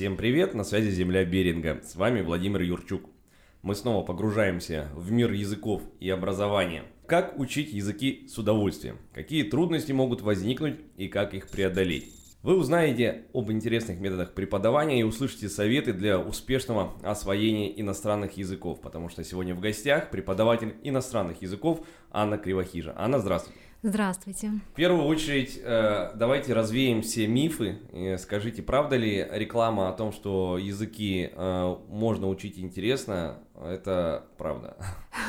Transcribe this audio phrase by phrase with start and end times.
[0.00, 1.82] Всем привет, на связи Земля Беринга.
[1.84, 3.02] С вами Владимир Юрчук.
[3.60, 6.84] Мы снова погружаемся в мир языков и образования.
[7.04, 8.96] Как учить языки с удовольствием?
[9.12, 12.14] Какие трудности могут возникнуть и как их преодолеть?
[12.42, 19.10] Вы узнаете об интересных методах преподавания и услышите советы для успешного освоения иностранных языков, потому
[19.10, 22.94] что сегодня в гостях преподаватель иностранных языков Анна Кривохижа.
[22.96, 23.60] Анна, здравствуйте.
[23.82, 24.60] Здравствуйте.
[24.72, 27.78] В первую очередь, э, давайте развеем все мифы.
[28.18, 34.76] Скажите, правда ли реклама о том, что языки э, можно учить интересно, это правда?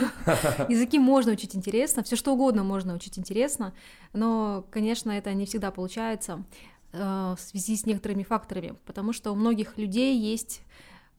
[0.67, 3.73] Языки можно учить интересно, все что угодно можно учить интересно,
[4.11, 6.43] но, конечно, это не всегда получается
[6.91, 10.61] э, в связи с некоторыми факторами, потому что у многих людей есть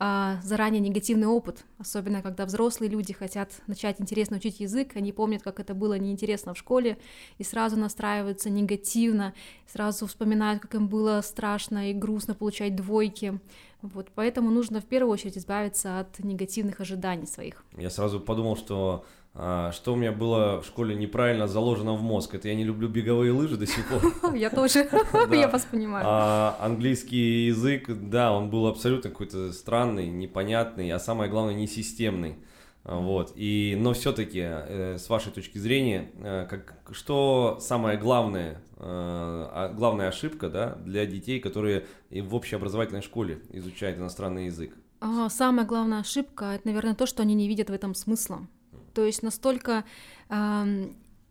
[0.05, 5.45] а, заранее негативный опыт, особенно когда взрослые люди хотят начать интересно учить язык, они помнят,
[5.45, 6.99] как это было неинтересно в школе,
[7.39, 9.33] и сразу настраиваются негативно,
[9.65, 13.39] сразу вспоминают, как им было страшно и грустно получать двойки.
[13.81, 17.65] Вот, поэтому нужно в первую очередь избавиться от негативных ожиданий своих.
[17.79, 22.35] Я сразу подумал, что что у меня было в школе неправильно заложено в мозг.
[22.35, 24.35] Это я не люблю беговые лыжи до сих пор.
[24.35, 24.87] Я тоже,
[25.31, 26.05] я вас понимаю.
[26.07, 32.37] А английский язык, да, он был абсолютно какой-то странный, непонятный, а самое главное, несистемный.
[32.85, 33.33] Вот.
[33.37, 40.09] И, но все-таки, э, с вашей точки зрения, э, как, что самое главное, э, главная
[40.09, 44.77] ошибка да, для детей, которые в общеобразовательной школе изучают иностранный язык?
[45.01, 48.47] А, самая главная ошибка– это, наверное, то, что они не видят в этом смысла.
[48.95, 49.85] То есть настолько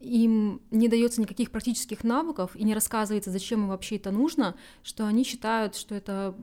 [0.01, 5.05] им не дается никаких практических навыков и не рассказывается, зачем им вообще это нужно, что
[5.05, 6.35] они считают, что это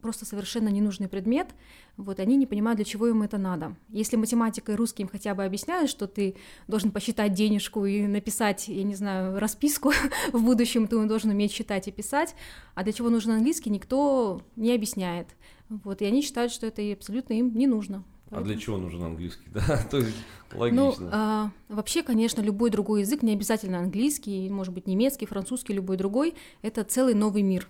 [0.00, 1.48] просто совершенно ненужный предмет,
[1.96, 3.76] вот, они не понимают, для чего им это надо.
[3.90, 6.36] Если математика и русский им хотя бы объясняют, что ты
[6.66, 9.92] должен посчитать денежку и написать, я не знаю, расписку
[10.32, 12.34] в будущем, ты должен уметь считать и писать,
[12.74, 15.28] а для чего нужен английский, никто не объясняет.
[15.68, 18.04] Вот, и они считают, что это абсолютно им не нужно.
[18.32, 19.44] А для чего нужен английский?
[19.52, 20.16] Да, то есть
[20.52, 21.04] логично.
[21.04, 25.96] Ну, а, вообще, конечно, любой другой язык, не обязательно английский, может быть, немецкий, французский, любой
[25.96, 27.68] другой, это целый новый мир.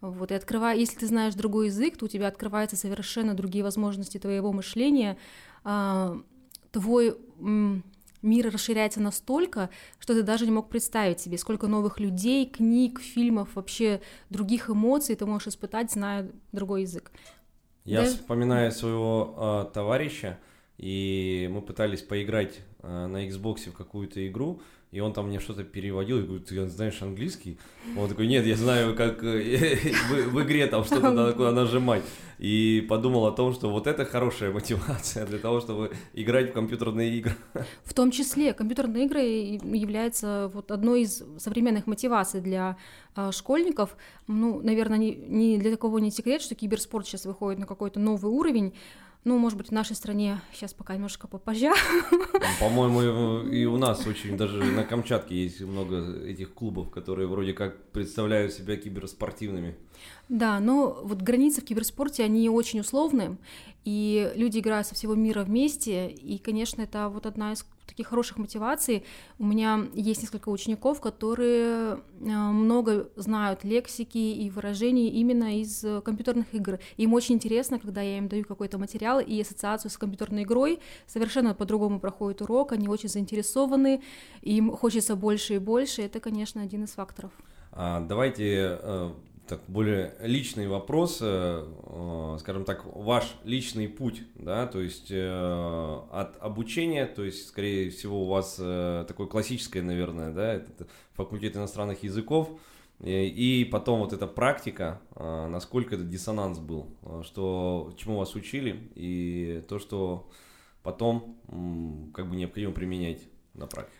[0.00, 4.18] Вот, и открывая, если ты знаешь другой язык, то у тебя открываются совершенно другие возможности
[4.18, 5.18] твоего мышления,
[5.64, 6.20] а,
[6.70, 7.82] твой м,
[8.22, 13.50] мир расширяется настолько, что ты даже не мог представить себе, сколько новых людей, книг, фильмов,
[13.54, 17.10] вообще других эмоций ты можешь испытать, зная другой язык.
[17.88, 18.06] Я да?
[18.06, 20.38] вспоминаю своего э, товарища,
[20.78, 25.64] и мы пытались поиграть э, на Xbox в какую-то игру, и он там мне что-то
[25.64, 27.58] переводил, и говорю, ты знаешь английский?
[27.96, 29.76] Он такой, нет, я знаю, как э,
[30.30, 32.02] в, игре там что-то надо куда нажимать.
[32.38, 37.18] И подумал о том, что вот это хорошая мотивация для того, чтобы играть в компьютерные
[37.18, 37.34] игры.
[37.84, 42.78] В том числе компьютерные игры являются вот одной из современных мотиваций для
[43.16, 43.96] э, школьников.
[44.26, 48.30] Ну, наверное, не, не для такого не секрет, что киберспорт сейчас выходит на какой-то новый
[48.30, 48.72] уровень.
[49.28, 51.70] Ну, может быть, в нашей стране сейчас пока немножко попозже.
[52.10, 57.52] Ну, по-моему, и у нас очень, даже на Камчатке есть много этих клубов, которые вроде
[57.52, 59.76] как представляют себя киберспортивными.
[60.28, 63.38] Да, но вот границы в киберспорте, они очень условны,
[63.84, 68.36] и люди играют со всего мира вместе, и, конечно, это вот одна из таких хороших
[68.36, 69.04] мотиваций.
[69.38, 76.52] У меня есть несколько учеников, которые э, много знают лексики и выражений именно из компьютерных
[76.52, 76.78] игр.
[76.98, 81.54] Им очень интересно, когда я им даю какой-то материал и ассоциацию с компьютерной игрой, совершенно
[81.54, 84.02] по-другому проходит урок, они очень заинтересованы,
[84.42, 87.32] им хочется больше и больше, это, конечно, один из факторов.
[87.72, 89.10] А, давайте э,
[89.48, 96.00] так, более личный вопрос, э, э, скажем так, ваш личный путь, да, то есть э,
[96.10, 102.02] от обучения, то есть, скорее всего, у вас такое классическое, наверное, да, это факультет иностранных
[102.02, 102.50] языков,
[103.00, 106.88] и потом вот эта практика, насколько это диссонанс был,
[107.22, 110.28] что чему вас учили, и то, что
[110.82, 111.38] потом
[112.12, 113.20] как бы необходимо применять
[113.54, 113.96] на практике.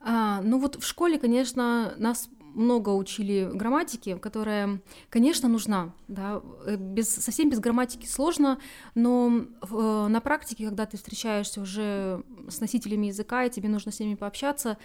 [0.00, 6.76] А, ну вот в школе, конечно, нас много учили грамматики, которая, конечно, нужна, да, э,
[6.76, 8.58] без, совсем без грамматики сложно,
[8.94, 14.00] но в, на практике, когда ты встречаешься уже с носителями языка, и тебе нужно с
[14.00, 14.78] ними пообщаться,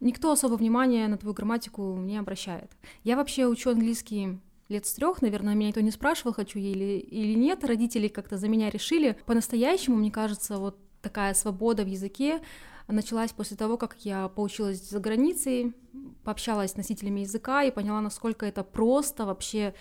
[0.00, 2.70] никто особо внимания на твою грамматику не обращает.
[3.04, 4.38] Я вообще учу английский
[4.68, 8.36] лет с трех, наверное, меня никто не спрашивал, хочу я или, или нет, родители как-то
[8.36, 9.18] за меня решили.
[9.26, 12.40] По-настоящему, мне кажется, вот такая свобода в языке
[12.88, 15.74] началась после того, как я поучилась за границей,
[16.24, 19.74] пообщалась с носителями языка и поняла, насколько это просто вообще.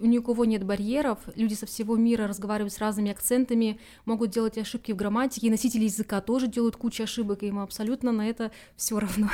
[0.00, 4.90] У никого нет барьеров, люди со всего мира разговаривают с разными акцентами, могут делать ошибки
[4.90, 8.98] в грамматике, и носители языка тоже делают кучу ошибок, и им абсолютно на это все
[8.98, 9.28] равно.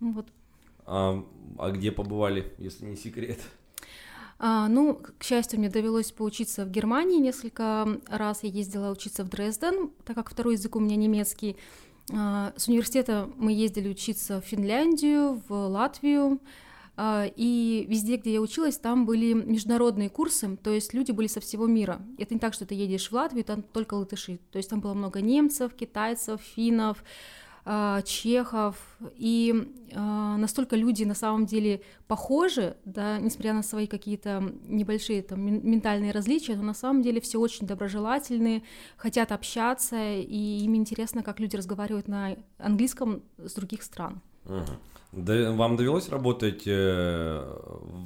[0.00, 0.12] Угу.
[0.12, 0.26] Вот.
[0.86, 1.24] А,
[1.58, 3.38] а где побывали, если не секрет?
[4.42, 8.42] А, ну, к счастью, мне довелось поучиться в Германии несколько раз.
[8.42, 11.56] Я ездила учиться в Дрезден, так как второй язык у меня немецкий.
[12.12, 16.40] А, с университета мы ездили учиться в Финляндию, в Латвию,
[16.96, 21.40] а, и везде, где я училась, там были международные курсы, то есть люди были со
[21.40, 22.00] всего мира.
[22.18, 24.38] Это не так, что ты едешь в Латвию, там только латыши.
[24.50, 27.02] То есть там было много немцев, китайцев, финнов,
[28.04, 28.76] чехов,
[29.16, 35.40] и а, настолько люди на самом деле похожи, да, несмотря на свои какие-то небольшие там
[35.40, 38.62] ментальные различия, но на самом деле все очень доброжелательные,
[38.96, 44.20] хотят общаться, и им интересно, как люди разговаривают на английском с других стран.
[44.46, 44.64] Uh-huh.
[45.12, 47.58] Да, вам довелось работать э,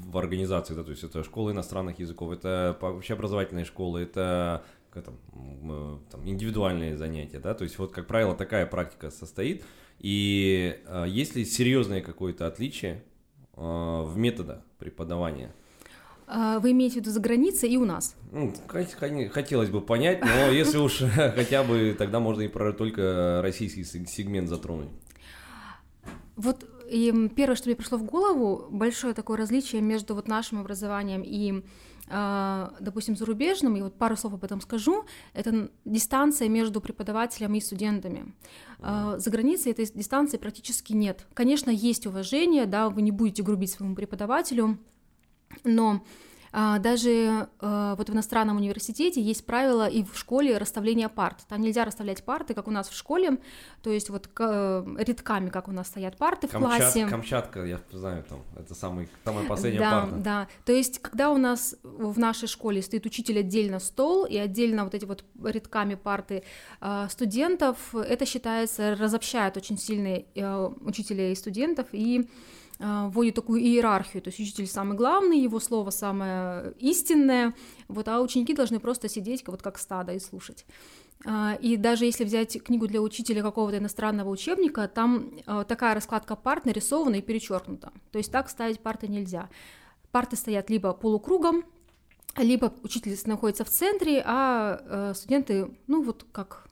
[0.09, 4.65] в организации, да, то есть это школа иностранных языков, это вообще образовательные школы, это
[5.03, 9.65] там, э, там, индивидуальные занятия, да, то есть вот, как правило, такая практика состоит,
[9.99, 13.03] и э, есть ли серьезное какое-то отличие
[13.57, 15.55] э, в методах преподавания?
[16.27, 18.17] А, вы имеете в виду за границей и у нас?
[18.33, 23.85] Ну, хотелось бы понять, но если уж хотя бы, тогда можно и про только российский
[23.85, 24.89] сегмент затронуть.
[26.37, 31.23] Вот и первое, что мне пришло в голову, большое такое различие между вот нашим образованием
[31.25, 31.65] и
[32.07, 38.35] допустим, зарубежным, и вот пару слов об этом скажу, это дистанция между преподавателем и студентами.
[38.81, 41.27] А, за границей этой дистанции практически нет.
[41.33, 44.79] Конечно, есть уважение, да, вы не будете грубить своему преподавателю,
[45.65, 46.01] но а,
[46.55, 51.39] даже а, вот в иностранном университете есть правила и в школе расставления парт.
[51.49, 53.39] Там нельзя расставлять парты, как у нас в школе,
[53.83, 57.07] то есть вот э, рядками, как у нас стоят парты в Камчат, классе.
[57.07, 60.17] Камчатка, я знаю, там, это самый, самая последняя да, парта.
[60.17, 64.85] Да, то есть когда у нас в нашей школе стоит учитель отдельно стол и отдельно
[64.85, 66.45] вот эти вот рядками парты
[66.81, 72.27] а, студентов, это считается, разобщает очень сильно э, учителей и студентов, и а,
[72.79, 77.55] вводит такую иерархию, то есть учитель самый главный, его слово самое истинное,
[77.89, 80.67] вот, а ученики должны просто сидеть вот как стадо и слушать.
[81.27, 86.37] А, и даже если взять книгу для учителя какого-то иностранного учебника, там а, такая раскладка
[86.37, 87.93] парт нарисована и перечеркнута.
[88.11, 89.49] То есть так ставить парты нельзя.
[90.11, 91.65] Парты стоят либо полукругом,
[92.37, 96.69] либо учитель находится в центре, а студенты, ну вот как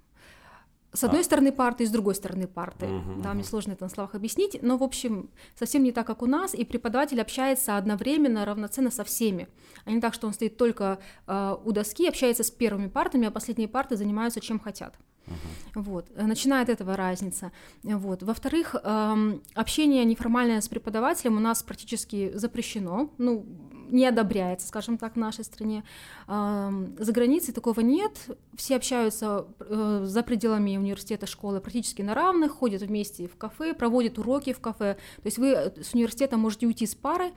[0.93, 1.25] с одной а.
[1.25, 2.87] стороны парты и с другой стороны парты.
[2.87, 3.37] Угу, да, угу.
[3.37, 6.55] мне сложно это на словах объяснить, но, в общем, совсем не так, как у нас,
[6.55, 9.49] и преподаватель общается одновременно, равноценно со всеми,
[9.85, 13.31] а не так, что он стоит только э, у доски, общается с первыми партами, а
[13.31, 14.95] последние парты занимаются чем хотят.
[15.27, 15.83] Uh-huh.
[15.83, 16.11] Вот.
[16.17, 17.53] Начиная от этого разница.
[17.83, 18.23] Вот.
[18.23, 23.11] Во-вторых, эм, общение неформальное с преподавателем у нас практически запрещено.
[23.19, 23.47] Ну,
[23.93, 25.85] не одобряется, скажем так, в нашей стране.
[26.27, 28.19] За границей такого нет,
[28.57, 34.19] все общаются э, за пределами университета, школы практически на равных, ходят вместе в кафе, проводят
[34.19, 34.97] уроки в кафе.
[35.17, 37.33] То есть вы э, с университета можете уйти с пары,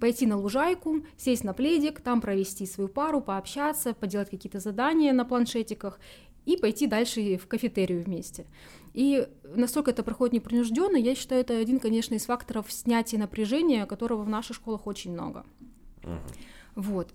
[0.00, 5.24] пойти на лужайку, сесть на пледик, там провести свою пару, пообщаться, поделать какие-то задания на
[5.24, 6.00] планшетиках
[6.46, 8.46] и пойти дальше в кафетерию вместе.
[8.94, 14.22] И настолько это проходит непринужденно, я считаю, это один, конечно, из факторов снятия напряжения, которого
[14.22, 15.44] в наших школах очень много.
[16.76, 17.12] Вот.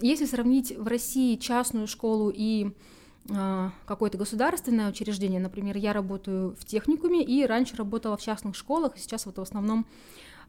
[0.00, 2.72] Если сравнить в России частную школу и
[3.30, 8.98] а, какое-то государственное учреждение, например, я работаю в техникуме и раньше работала в частных школах,
[8.98, 9.86] сейчас вот в основном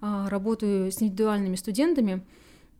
[0.02, 2.26] а, работаю с индивидуальными студентами.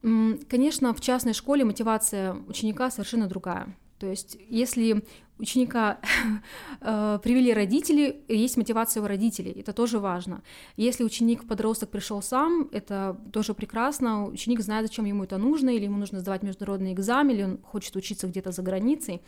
[0.02, 3.76] Конечно, в частной школе мотивация ученика совершенно другая.
[4.00, 5.04] То есть, если
[5.38, 6.00] ученика
[6.82, 10.44] э, привели родители, есть мотивация у родителей, это тоже важно.
[10.78, 15.86] Если ученик, подросток пришел сам, это тоже прекрасно, ученик знает, зачем ему это нужно, или
[15.86, 19.22] ему нужно сдавать международный экзамен, или он хочет учиться где-то за границей.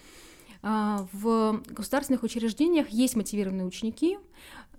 [0.63, 4.17] А, в государственных учреждениях есть мотивированные ученики,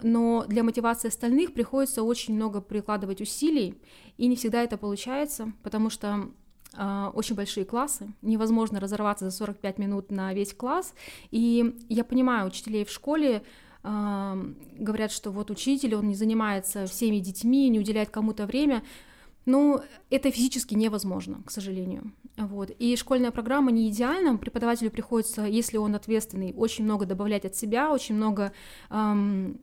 [0.02, 3.75] но для мотивации остальных приходится очень много прикладывать усилий,
[4.16, 6.30] и не всегда это получается, потому что
[6.75, 10.94] очень большие классы, невозможно разорваться за 45 минут на весь класс,
[11.30, 13.42] и я понимаю учителей в школе,
[13.82, 18.82] э, говорят, что вот учитель, он не занимается всеми детьми, не уделяет кому-то время,
[19.46, 22.12] но это физически невозможно, к сожалению.
[22.37, 22.70] Вот.
[22.78, 27.90] И школьная программа не идеальна, преподавателю приходится, если он ответственный, очень много добавлять от себя,
[27.90, 28.52] очень много
[28.90, 29.58] эм,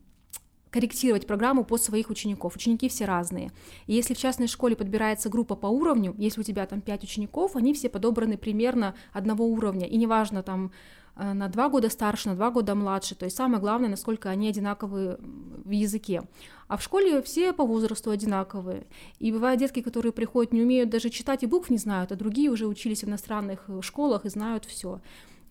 [0.76, 2.58] корректировать программу под своих учеников.
[2.58, 3.54] Ученики все разные.
[3.88, 7.56] И если в частной школе подбирается группа по уровню, если у тебя там 5 учеников,
[7.56, 9.88] они все подобраны примерно одного уровня.
[9.88, 10.74] И неважно там
[11.16, 13.16] э, на два года старше, на два года младше.
[13.16, 15.18] То есть самое главное, насколько они одинаковые
[15.64, 16.24] в языке.
[16.68, 18.86] А в школе все по возрасту одинаковые.
[19.20, 22.50] И бывают детки, которые приходят, не умеют даже читать и букв не знают, а другие
[22.50, 25.00] уже учились в иностранных э, школах и знают все.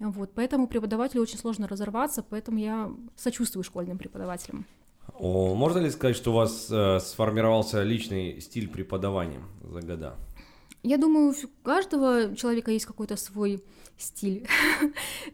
[0.01, 4.67] Вот, поэтому преподавателю очень сложно разорваться, поэтому я сочувствую школьным преподавателям.
[5.19, 10.17] О, можно ли сказать, что у вас э, сформировался личный стиль преподавания за года?
[10.83, 13.63] Я думаю, у каждого человека есть какой-то свой
[13.97, 14.47] стиль.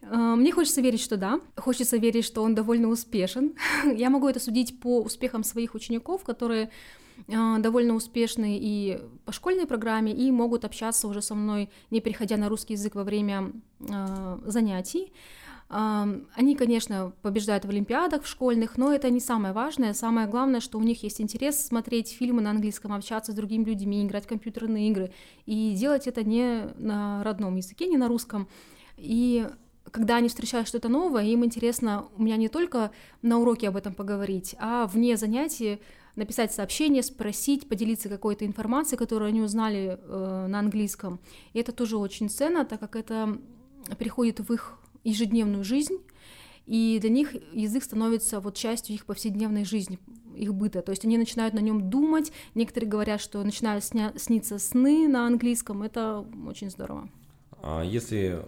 [0.02, 1.40] А, мне хочется верить, что да.
[1.56, 3.54] Хочется верить, что он довольно успешен.
[3.96, 6.70] Я могу это судить по успехам своих учеников, которые
[7.28, 12.36] а, довольно успешны и по школьной программе, и могут общаться уже со мной, не переходя
[12.36, 15.12] на русский язык во время э, занятий.
[15.70, 19.94] Они, конечно, побеждают в олимпиадах в школьных, но это не самое важное.
[19.94, 24.04] Самое главное, что у них есть интерес смотреть фильмы на английском, общаться с другими людьми,
[24.04, 25.12] играть в компьютерные игры
[25.46, 28.48] и делать это не на родном языке, не на русском.
[28.96, 29.46] И
[29.92, 32.90] когда они встречают что-то новое, им интересно у меня не только
[33.22, 35.78] на уроке об этом поговорить, а вне занятий
[36.16, 41.20] написать сообщение, спросить, поделиться какой-то информацией, которую они узнали э, на английском.
[41.52, 43.38] И это тоже очень ценно, так как это
[43.96, 45.98] приходит в их ежедневную жизнь,
[46.66, 49.98] и для них язык становится вот частью их повседневной жизни,
[50.36, 50.82] их быта.
[50.82, 52.32] То есть они начинают на нем думать.
[52.54, 55.82] Некоторые говорят, что начинают сня- сниться сны на английском.
[55.82, 57.08] Это очень здорово.
[57.62, 58.40] А если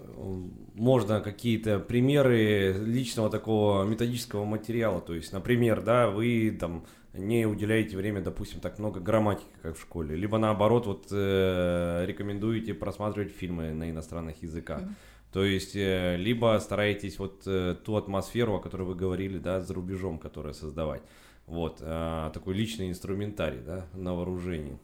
[0.75, 7.97] можно какие-то примеры личного такого методического материала, то есть, например, да, вы там не уделяете
[7.97, 13.73] время, допустим, так много грамматики, как в школе, либо наоборот, вот э, рекомендуете просматривать фильмы
[13.73, 14.83] на иностранных языках.
[14.83, 14.95] Mm-hmm
[15.33, 19.73] то есть, э, либо стараетесь вот э, ту атмосферу, о которой вы говорили, да, за
[19.73, 21.03] рубежом, которая создавать.
[21.47, 24.79] Вот, а, такой личный инструментарий, да, на вооружении.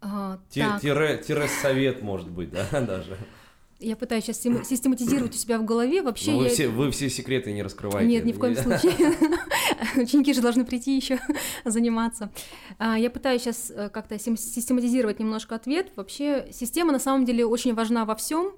[0.00, 3.16] А, тире, тире совет, может быть, да, даже.
[3.78, 6.02] Я пытаюсь сейчас систематизировать у себя в голове.
[6.02, 6.50] Вообще вы, я...
[6.50, 8.10] все, вы все секреты не раскрываете.
[8.10, 8.92] Нет, ни в коем случае.
[9.96, 11.18] Ученики же должны прийти еще
[11.64, 12.30] заниматься.
[12.78, 15.92] А, я пытаюсь сейчас э, как-то систематизировать немножко ответ.
[15.96, 18.52] Вообще система на самом деле очень важна во всем.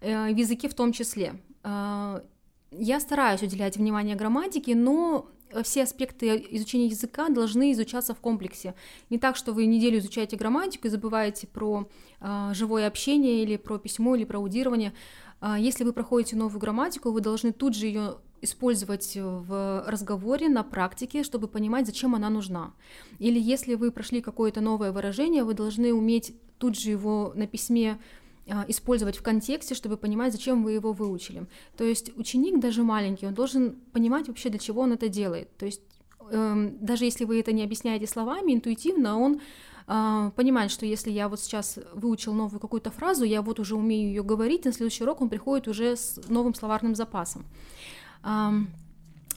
[0.00, 1.34] Э, в языке в том числе.
[1.62, 2.22] А,
[2.70, 5.28] я стараюсь уделять внимание грамматике, но
[5.62, 8.74] все аспекты изучения языка должны изучаться в комплексе.
[9.10, 11.88] Не так, что вы неделю изучаете грамматику и забываете про
[12.20, 14.94] э, живое общение или про письмо или про аудирование.
[15.40, 20.62] Э, если вы проходите новую грамматику, вы должны тут же ее использовать в разговоре, на
[20.64, 22.74] практике, чтобы понимать, зачем она нужна.
[23.18, 27.98] Или если вы прошли какое-то новое выражение, вы должны уметь тут же его на письме
[28.48, 31.46] а, использовать в контексте, чтобы понимать, зачем вы его выучили.
[31.76, 35.56] То есть ученик, даже маленький, он должен понимать вообще, для чего он это делает.
[35.56, 35.82] То есть
[36.30, 39.40] эм, даже если вы это не объясняете словами, интуитивно он
[39.86, 44.08] э, понимает, что если я вот сейчас выучил новую какую-то фразу, я вот уже умею
[44.08, 47.44] ее говорить, на следующий урок он приходит уже с новым словарным запасом.
[48.22, 48.60] По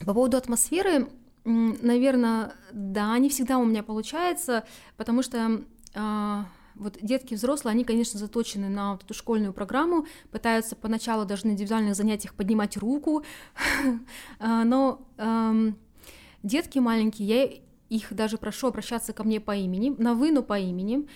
[0.04, 1.08] поводу атмосферы,
[1.44, 4.64] наверное, да, не всегда у меня получается,
[4.96, 5.62] потому что
[5.94, 11.46] э, вот детки, взрослые, они, конечно, заточены на вот эту школьную программу, пытаются поначалу даже
[11.46, 13.24] на индивидуальных занятиях поднимать руку,
[14.38, 15.06] а, но
[16.42, 17.50] детки маленькие, я
[17.88, 21.08] их даже прошу обращаться ко мне по имени, на вы, по имени,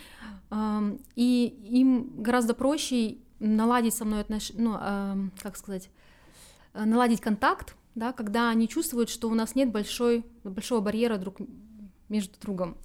[1.17, 5.91] и им гораздо проще наладить со мной отношения, ну, как сказать,
[6.75, 11.37] наладить контакт, да, когда они чувствуют, что у нас нет большой, большого барьера друг
[12.09, 12.77] между другом.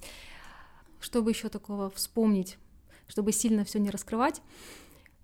[1.00, 2.58] Чтобы еще такого вспомнить?
[3.08, 4.42] чтобы сильно все не раскрывать.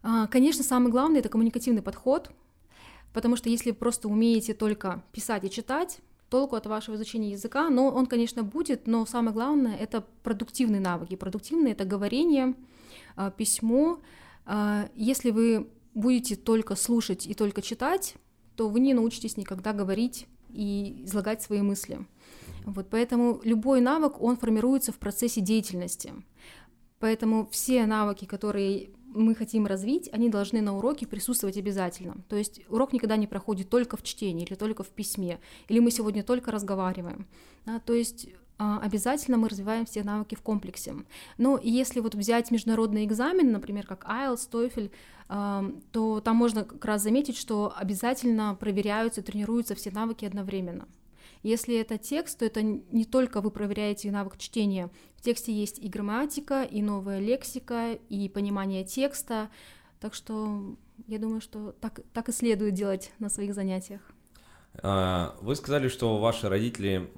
[0.03, 2.31] А, конечно, самый главный это коммуникативный подход,
[3.13, 5.99] потому что если просто умеете только писать и читать,
[6.29, 11.15] толку от вашего изучения языка, но он, конечно, будет, но самое главное это продуктивные навыки.
[11.15, 12.55] Продуктивные это говорение,
[13.15, 13.99] а, письмо.
[14.45, 18.15] А, если вы будете только слушать и только читать,
[18.61, 22.05] то вы не научитесь никогда говорить и излагать свои мысли.
[22.63, 26.13] Вот, поэтому любой навык, он формируется в процессе деятельности.
[26.99, 32.23] Поэтому все навыки, которые мы хотим развить, они должны на уроке присутствовать обязательно.
[32.29, 35.89] То есть урок никогда не проходит только в чтении или только в письме, или мы
[35.89, 37.25] сегодня только разговариваем.
[37.65, 38.27] Да, то есть
[38.81, 40.95] обязательно мы развиваем все навыки в комплексе.
[41.37, 44.91] Но если вот взять международный экзамен, например, как IELTS, TOEFL,
[45.91, 50.87] то там можно как раз заметить, что обязательно проверяются, тренируются все навыки одновременно.
[51.43, 54.91] Если это текст, то это не только вы проверяете навык чтения.
[55.15, 59.49] В тексте есть и грамматика, и новая лексика, и понимание текста.
[59.99, 60.75] Так что
[61.07, 64.01] я думаю, что так, так и следует делать на своих занятиях.
[64.75, 67.09] А, вы сказали, что ваши родители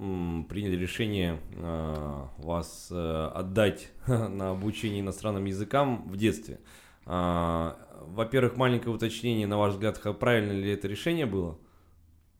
[0.49, 6.59] приняли решение а, вас э, отдать на обучение иностранным языкам в детстве.
[7.05, 11.57] А, во-первых, маленькое уточнение, на ваш взгляд, правильно ли это решение было?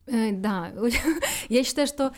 [0.08, 0.74] Э, да,
[1.50, 2.14] я считаю, что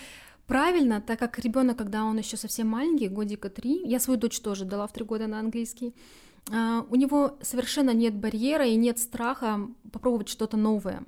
[0.48, 4.64] правильно, так как ребенок, когда он еще совсем маленький, годика три, я свою дочь тоже
[4.64, 5.94] дала в три года на английский,
[6.48, 9.62] у него совершенно нет барьера и нет страха
[9.92, 11.04] попробовать что-то новое.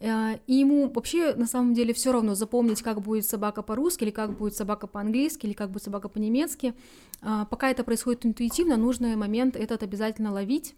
[0.00, 4.10] Э, и ему вообще на самом деле все равно запомнить, как будет собака по-русски, или
[4.10, 6.74] как будет собака по-английски, или как будет собака по-немецки.
[7.22, 10.74] Э, пока это происходит интуитивно, нужный момент этот обязательно ловить.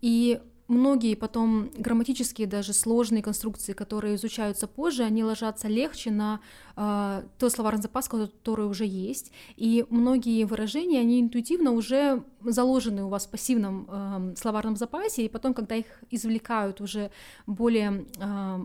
[0.00, 6.40] И многие потом грамматические даже сложные конструкции, которые изучаются позже, они ложатся легче на
[6.76, 9.32] э, тот словарный запас, который уже есть.
[9.56, 15.28] И многие выражения, они интуитивно уже заложены у вас в пассивном э, словарном запасе, и
[15.28, 17.10] потом, когда их извлекают уже
[17.46, 18.58] более э,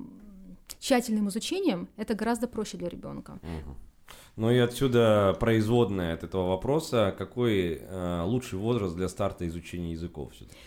[0.80, 3.40] тщательным изучением, это гораздо проще для ребенка.
[4.36, 10.32] Ну и отсюда производная от этого вопроса, какой э, лучший возраст для старта изучения языков
[10.34, 10.58] все-таки?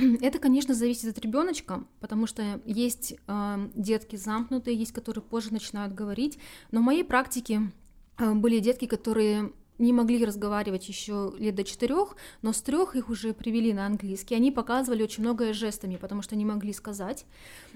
[0.20, 5.94] Это, конечно, зависит от ребеночка, потому что есть э, детки замкнутые, есть, которые позже начинают
[5.94, 6.38] говорить.
[6.70, 7.70] Но в моей практике
[8.18, 13.08] э, были детки, которые не могли разговаривать еще лет до четырех, но с трех их
[13.08, 14.34] уже привели на английский.
[14.34, 17.24] Они показывали очень многое жестами, потому что не могли сказать.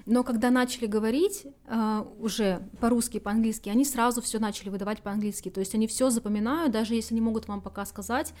[0.05, 5.49] Но когда начали говорить э, уже по-русски, по-английски, они сразу все начали выдавать по-английски.
[5.49, 8.33] То есть они все запоминают, даже если не могут вам пока сказать.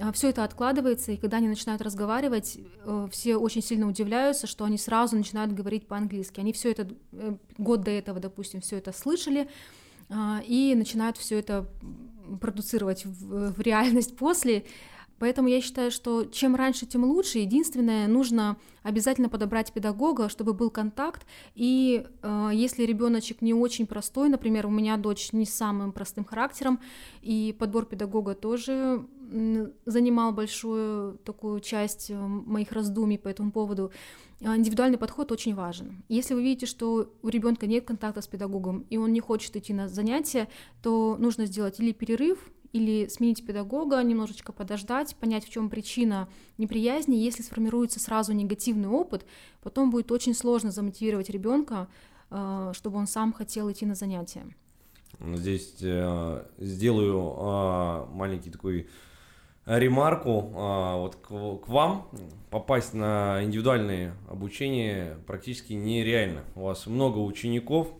[0.00, 4.64] А, все это откладывается, и когда они начинают разговаривать, э, все очень сильно удивляются, что
[4.64, 6.40] они сразу начинают говорить по-английски.
[6.40, 9.48] Они все это э, год до этого, допустим, все это слышали
[10.08, 11.66] а, и начинают все это
[12.40, 14.64] продуцировать в, в реальность после.
[15.18, 17.38] Поэтому я считаю, что чем раньше, тем лучше.
[17.38, 21.26] Единственное, нужно обязательно подобрать педагога, чтобы был контакт.
[21.54, 26.24] И э, если ребеночек не очень простой, например, у меня дочь не с самым простым
[26.24, 26.80] характером,
[27.22, 29.04] и подбор педагога тоже
[29.84, 33.92] занимал большую такую часть э, моих раздумий по этому поводу.
[34.42, 36.02] А, индивидуальный подход очень важен.
[36.08, 39.74] Если вы видите, что у ребенка нет контакта с педагогом, и он не хочет идти
[39.74, 40.48] на занятия,
[40.82, 42.38] то нужно сделать или перерыв,
[42.72, 47.16] или сменить педагога, немножечко подождать, понять, в чем причина неприязни.
[47.16, 49.24] Если сформируется сразу негативный опыт,
[49.62, 51.88] потом будет очень сложно замотивировать ребенка,
[52.30, 54.44] э, чтобы он сам хотел идти на занятия.
[55.20, 58.88] Здесь э, сделаю э, маленький такой
[59.64, 62.08] ремарку вот к, вам
[62.48, 66.42] попасть на индивидуальное обучение практически нереально.
[66.54, 67.92] У вас много учеников,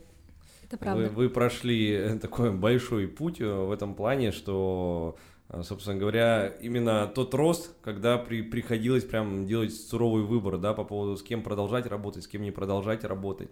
[0.69, 1.05] это правда.
[1.05, 5.17] Вы, вы прошли э, такой большой путь э, в этом плане, что,
[5.49, 10.85] э, собственно говоря, именно тот рост, когда при, приходилось прям делать суровый выбор, да, по
[10.85, 13.49] поводу с кем продолжать работать, с кем не продолжать работать.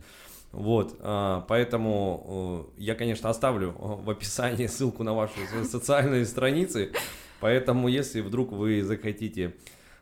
[0.52, 6.92] Вот, а, поэтому я, конечно, оставлю в описании ссылку на ваши социальные страницы,
[7.40, 9.54] поэтому если вдруг вы захотите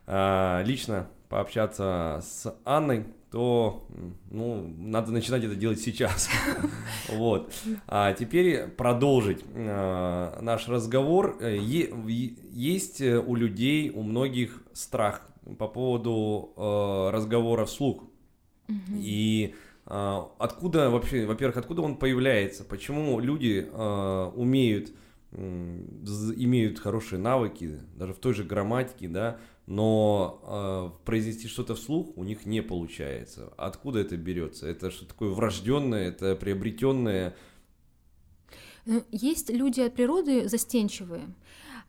[0.07, 3.85] лично пообщаться с Анной, то
[4.31, 6.29] ну, надо начинать это делать сейчас.
[7.09, 7.51] Вот.
[7.85, 11.37] А теперь продолжить э, наш разговор.
[11.41, 15.27] Э, есть у людей, у многих страх
[15.59, 18.05] по поводу э, разговора вслух.
[18.93, 19.53] И
[19.85, 22.63] откуда вообще, во-первых, откуда он появляется?
[22.63, 23.69] Почему люди
[24.35, 24.91] умеют
[25.35, 32.23] имеют хорошие навыки, даже в той же грамматике, да, но э, произнести что-то вслух у
[32.23, 33.51] них не получается.
[33.57, 34.67] Откуда это берется?
[34.67, 37.35] Это что такое врожденное, это приобретенное?
[38.85, 41.33] Ну, есть люди от природы застенчивые.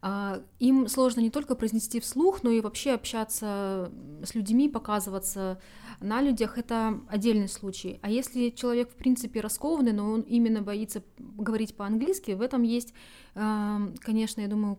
[0.09, 3.91] А, им сложно не только произнести вслух, но и вообще общаться
[4.23, 5.61] с людьми, показываться
[5.99, 6.59] на людях.
[6.59, 7.99] Это отдельный случай.
[8.03, 12.95] А если человек, в принципе, раскованный, но он именно боится говорить по-английски, в этом есть,
[13.35, 14.79] конечно, я думаю,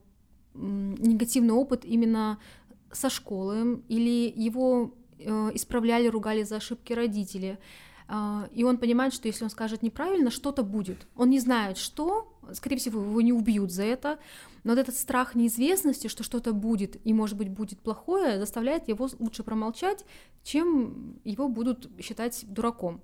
[0.54, 2.40] негативный опыт именно
[2.94, 7.60] со школы, или его э, исправляли, ругали за ошибки родители.
[8.08, 11.08] Э, и он понимает, что если он скажет неправильно, что-то будет.
[11.15, 14.20] Он не знает, что, скорее всего, его не убьют за это,
[14.63, 19.08] но вот этот страх неизвестности, что что-то будет, и, может быть, будет плохое, заставляет его
[19.20, 20.06] лучше промолчать,
[20.43, 23.02] чем его будут считать дураком.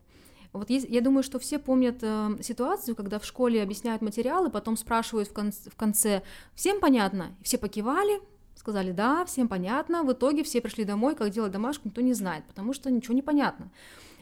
[0.52, 4.78] Вот есть, я думаю, что все помнят э, ситуацию, когда в школе объясняют материалы, потом
[4.78, 6.22] спрашивают в, кон- в конце,
[6.54, 7.36] всем понятно?
[7.42, 8.22] Все покивали,
[8.56, 10.04] Сказали, да, всем понятно.
[10.04, 13.22] В итоге все пришли домой, как делать домашку, никто не знает, потому что ничего не
[13.22, 13.70] понятно.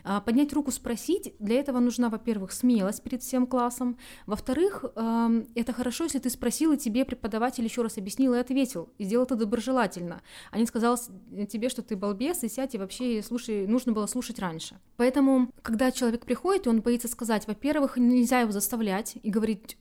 [0.04, 4.86] А, поднять руку, спросить, для этого нужна, во-первых, смелость перед всем классом, во-вторых,
[5.56, 9.26] это хорошо, если ты спросил, и тебе преподаватель еще раз объяснил и ответил, и сделал
[9.26, 10.98] это доброжелательно, а не сказал
[11.50, 14.80] тебе, что ты балбес, и сядь, и вообще слушай, нужно было слушать раньше.
[14.98, 19.78] Поэтому, когда человек приходит, и он боится сказать, во-первых, нельзя его заставлять и говорить,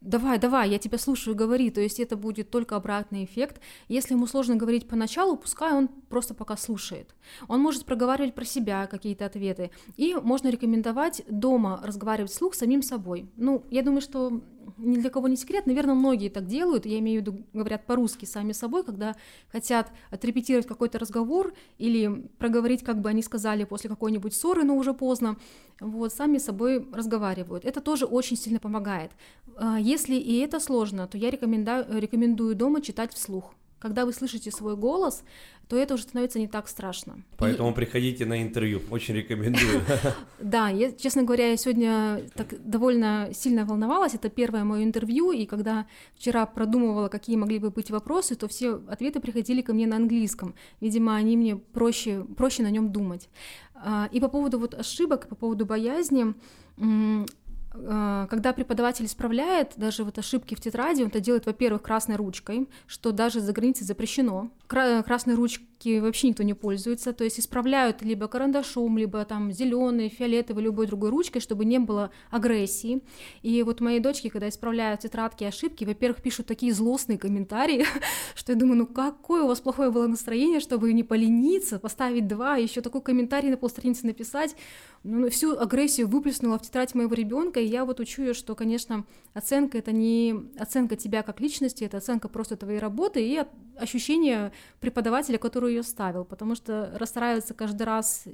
[0.00, 3.60] давай, давай, я тебя слушаю, говори, то есть это будет только обратный эффект.
[3.88, 7.14] Если ему сложно говорить поначалу, пускай он просто пока слушает.
[7.46, 9.70] Он может проговаривать про себя какие-то ответы, работы.
[9.96, 13.26] И можно рекомендовать дома разговаривать вслух самим собой.
[13.36, 14.40] Ну, я думаю, что
[14.78, 18.24] ни для кого не секрет, наверное, многие так делают, я имею в виду, говорят по-русски
[18.24, 19.16] сами собой, когда
[19.50, 24.94] хотят отрепетировать какой-то разговор или проговорить, как бы они сказали, после какой-нибудь ссоры, но уже
[24.94, 25.36] поздно,
[25.80, 27.64] вот, сами собой разговаривают.
[27.64, 29.10] Это тоже очень сильно помогает.
[29.56, 33.54] А, если и это сложно, то я рекомендую, рекомендую дома читать вслух.
[33.82, 35.24] Когда вы слышите свой голос,
[35.66, 37.24] то это уже становится не так страшно.
[37.36, 37.74] Поэтому и...
[37.74, 39.82] приходите на интервью, очень рекомендую.
[40.38, 45.46] Да, я, честно говоря, я сегодня так довольно сильно волновалась, это первое мое интервью, и
[45.46, 49.96] когда вчера продумывала, какие могли бы быть вопросы, то все ответы приходили ко мне на
[49.96, 50.54] английском.
[50.80, 53.28] Видимо, они мне проще, проще на нем думать.
[53.74, 56.34] А, и по поводу вот ошибок, по поводу боязни,
[57.72, 63.12] когда преподаватель исправляет даже вот ошибки в тетради, он это делает, во-первых, красной ручкой, что
[63.12, 64.50] даже за границей запрещено.
[64.66, 70.62] Красной ручки вообще никто не пользуется, то есть исправляют либо карандашом, либо там зеленой, фиолетовой,
[70.62, 73.02] любой другой ручкой, чтобы не было агрессии.
[73.42, 77.86] И вот мои дочки, когда исправляют тетрадки ошибки, во-первых, пишут такие злостные комментарии,
[78.34, 82.56] что я думаю, ну какое у вас плохое было настроение, чтобы не полениться, поставить два,
[82.56, 84.56] еще такой комментарий на полстраницы написать
[85.04, 89.04] ну, всю агрессию выплеснула в тетрадь моего ребенка, и я вот учу ее, что, конечно,
[89.34, 93.42] оценка это не оценка тебя как личности, это оценка просто твоей работы и
[93.76, 98.24] ощущение преподавателя, который ее ставил, потому что расстраиваться каждый раз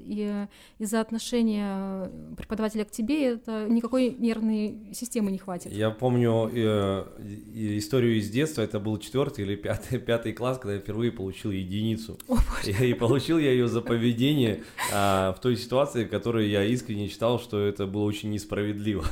[0.78, 5.72] из-за отношения преподавателя к тебе, это никакой нервной системы не хватит.
[5.72, 7.04] Я помню э,
[7.54, 12.18] историю из детства, это был четвертый или пятый, пятый класс, когда я впервые получил единицу.
[12.28, 12.36] О,
[12.66, 17.08] и, и получил я ее за поведение а, в той ситуации, в которой я искренне
[17.08, 19.04] считал, что это было очень несправедливо.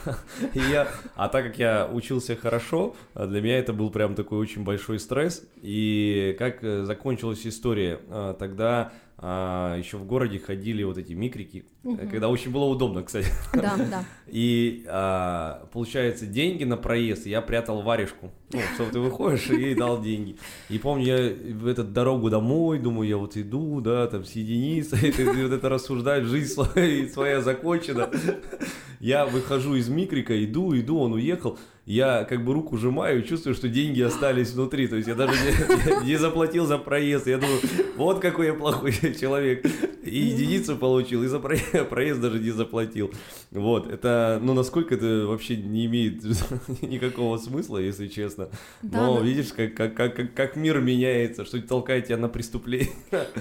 [0.55, 4.64] И я, а так как я учился хорошо, для меня это был прям такой очень
[4.64, 8.01] большой стресс, и как э, закончилась история?
[8.09, 11.97] А, тогда а, еще в городе ходили вот эти микрики, угу.
[11.97, 13.29] когда очень было удобно, кстати.
[13.55, 14.05] Да, да.
[14.27, 18.31] И а, получается, деньги на проезд я прятал варежку.
[18.53, 20.37] Ну, что ты выходишь, и дал деньги.
[20.69, 25.11] И помню, я в эту дорогу домой, думаю, я вот иду, да, там с единицей,
[25.16, 28.11] ты вот это рассуждаешь, жизнь своя, своя закончена.
[29.01, 33.55] Я выхожу из микрика, иду, иду, он уехал я как бы руку сжимаю и чувствую,
[33.55, 34.88] что деньги остались внутри.
[34.88, 37.29] То есть я даже не, не заплатил за проезд.
[37.29, 37.61] Я думаю,
[37.96, 39.64] вот какой я плохой человек.
[40.03, 43.12] И единицу получил, и за проезд даже не заплатил.
[43.51, 46.22] Вот, это, ну, насколько это вообще не имеет
[46.83, 48.49] никакого смысла, если честно.
[48.83, 49.25] Да, Но да.
[49.25, 52.90] видишь, как, как, как, как мир меняется, что толкает тебя на преступление.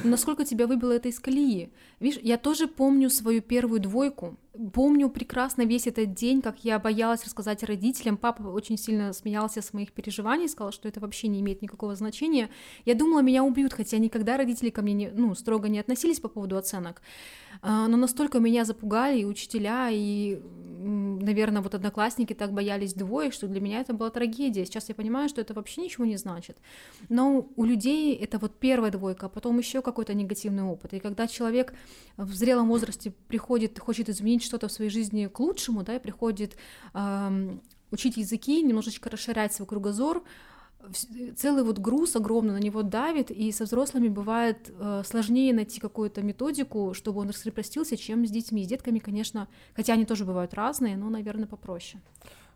[0.04, 1.72] Насколько тебя выбило это из колеи.
[2.00, 4.38] Видишь, я тоже помню свою первую двойку.
[4.74, 8.18] Помню прекрасно весь этот день, как я боялась рассказать родителям.
[8.18, 12.50] Папа очень сильно смеялся с моих переживаний, сказал, что это вообще не имеет никакого значения.
[12.86, 16.28] Я думала, меня убьют, хотя никогда родители ко мне не, ну, строго не относились по
[16.28, 17.02] поводу оценок.
[17.62, 20.42] А, но настолько меня запугали и учителя, и,
[20.80, 24.66] наверное, вот одноклассники так боялись двоек, что для меня это была трагедия.
[24.66, 26.58] Сейчас я понимаю, что это вообще ничего не значит.
[27.10, 30.94] Но у людей это вот первая двойка, а потом еще какой-то негативный опыт.
[30.94, 31.74] И когда человек
[32.18, 36.58] в зрелом возрасте приходит, хочет изменить что-то в своей жизни к лучшему, да, и приходит
[36.94, 40.24] эм, учить языки, немножечко расширять свой кругозор,
[41.36, 46.22] целый вот груз огромный на него давит, и со взрослыми бывает э, сложнее найти какую-то
[46.22, 48.64] методику, чтобы он раскрепостился, чем с детьми.
[48.64, 52.02] С детками, конечно, хотя они тоже бывают разные, но, наверное, попроще.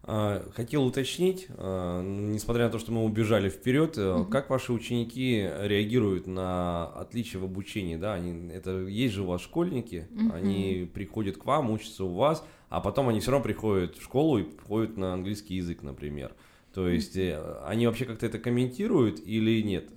[0.03, 4.25] А, хотел уточнить, а, несмотря на то, что мы убежали вперед, угу.
[4.25, 7.95] как ваши ученики реагируют на отличия в обучении?
[7.95, 10.33] Да, они, это есть же у вас школьники, угу.
[10.33, 14.39] они приходят к вам, учатся у вас, а потом они все равно приходят в школу
[14.39, 16.33] и ходят на английский язык, например.
[16.73, 19.89] То есть э, они вообще как-то это комментируют или нет?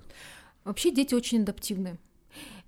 [0.65, 1.99] Вообще дети очень адаптивны.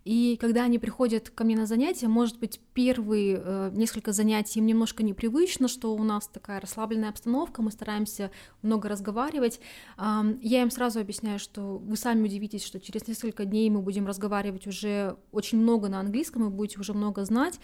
[0.05, 4.67] И когда они приходят ко мне на занятия, может быть, первые э, несколько занятий им
[4.67, 9.61] немножко непривычно, что у нас такая расслабленная обстановка, мы стараемся много разговаривать.
[9.97, 14.07] Э, я им сразу объясняю, что вы сами удивитесь, что через несколько дней мы будем
[14.07, 17.59] разговаривать уже очень много на английском, вы будете уже много знать.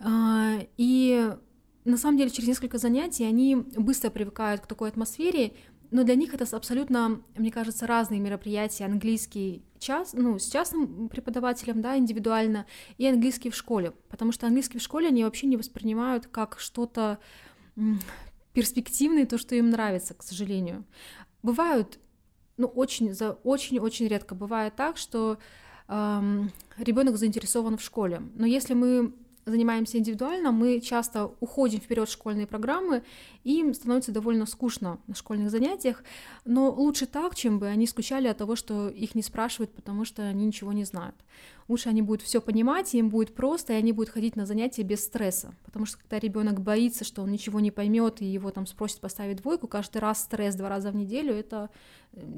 [0.00, 1.32] Э, и
[1.86, 5.52] на самом деле через несколько занятий они быстро привыкают к такой атмосфере,
[5.90, 8.84] но для них это абсолютно, мне кажется, разные мероприятия.
[8.84, 12.66] Английский час, ну, с частным преподавателем, да, индивидуально,
[12.98, 17.18] и английский в школе, потому что английский в школе они вообще не воспринимают как что-то
[18.52, 20.84] перспективное, то, что им нравится, к сожалению.
[21.42, 21.98] Бывают,
[22.56, 25.38] ну, очень, за очень-очень редко бывает так, что
[25.88, 28.22] эм, ребенок заинтересован в школе.
[28.34, 29.14] Но если мы
[29.46, 33.04] занимаемся индивидуально, мы часто уходим вперед в школьные программы,
[33.44, 36.02] и им становится довольно скучно на школьных занятиях,
[36.44, 40.22] но лучше так, чем бы они скучали от того, что их не спрашивают, потому что
[40.22, 41.14] они ничего не знают.
[41.68, 45.04] лучше они будут все понимать, им будет просто, и они будут ходить на занятия без
[45.04, 45.54] стресса.
[45.64, 49.42] Потому что когда ребенок боится, что он ничего не поймет, и его там спросят поставить
[49.42, 51.70] двойку, каждый раз стресс два раза в неделю, это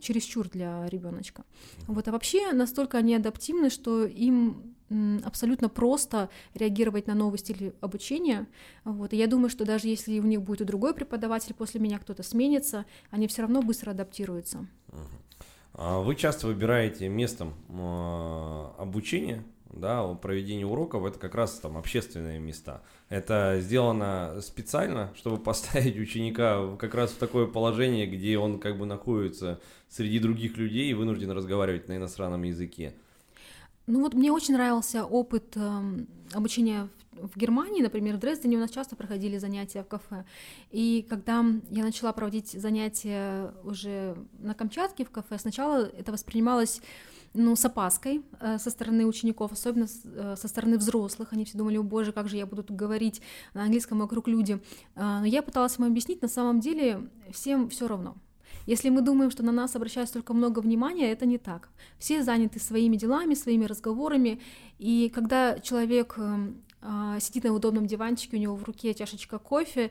[0.00, 1.44] чересчур для ребеночка.
[1.86, 4.74] Вот, а вообще настолько они адаптивны, что им
[5.24, 8.46] абсолютно просто реагировать на новый стиль обучения.
[8.84, 9.12] Вот.
[9.12, 12.22] И я думаю, что даже если у них будет и другой преподаватель, после меня кто-то
[12.22, 14.66] сменится, они все равно быстро адаптируются.
[15.74, 22.38] А вы часто выбираете местом а, обучения, да, проведение уроков, это как раз там общественные
[22.38, 22.82] места.
[23.08, 28.86] Это сделано специально, чтобы поставить ученика как раз в такое положение, где он как бы
[28.86, 32.94] находится среди других людей и вынужден разговаривать на иностранном языке.
[33.86, 35.80] Ну вот мне очень нравился опыт э,
[36.34, 40.24] обучения в, в Германии, например, в Дрездене у нас часто проходили занятия в кафе.
[40.70, 46.80] И когда я начала проводить занятия уже на Камчатке в кафе, сначала это воспринималось
[47.34, 51.32] ну, с опаской э, со стороны учеников, особенно э, со стороны взрослых.
[51.32, 53.20] Они все думали, о боже, как же я буду говорить
[53.54, 54.60] на английском вокруг люди.
[54.94, 58.16] Э, но я пыталась им объяснить, на самом деле всем все равно.
[58.66, 61.70] Если мы думаем, что на нас обращают столько много внимания, это не так.
[61.98, 64.40] Все заняты своими делами, своими разговорами,
[64.78, 66.52] и когда человек э,
[67.20, 69.90] сидит на удобном диванчике, у него в руке чашечка кофе,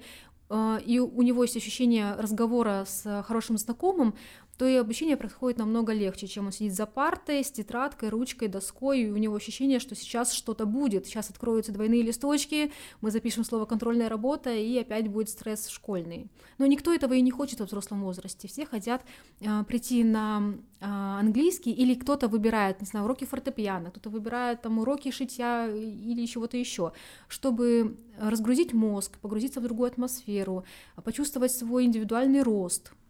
[0.50, 4.14] э, и у него есть ощущение разговора с хорошим знакомым,
[4.58, 9.02] то и обучение происходит намного легче, чем он сидит за партой с тетрадкой, ручкой, доской,
[9.02, 13.66] и у него ощущение, что сейчас что-то будет, сейчас откроются двойные листочки, мы запишем слово
[13.66, 16.28] «контрольная работа», и опять будет стресс школьный.
[16.58, 19.04] Но никто этого и не хочет во взрослом возрасте, все хотят
[19.42, 24.80] э, прийти на э, английский, или кто-то выбирает, не знаю, уроки фортепиано, кто-то выбирает там
[24.80, 26.94] уроки шитья или чего-то еще,
[27.28, 30.66] чтобы разгрузить мозг, погрузиться в другую атмосферу,
[31.04, 32.92] почувствовать свой индивидуальный рост–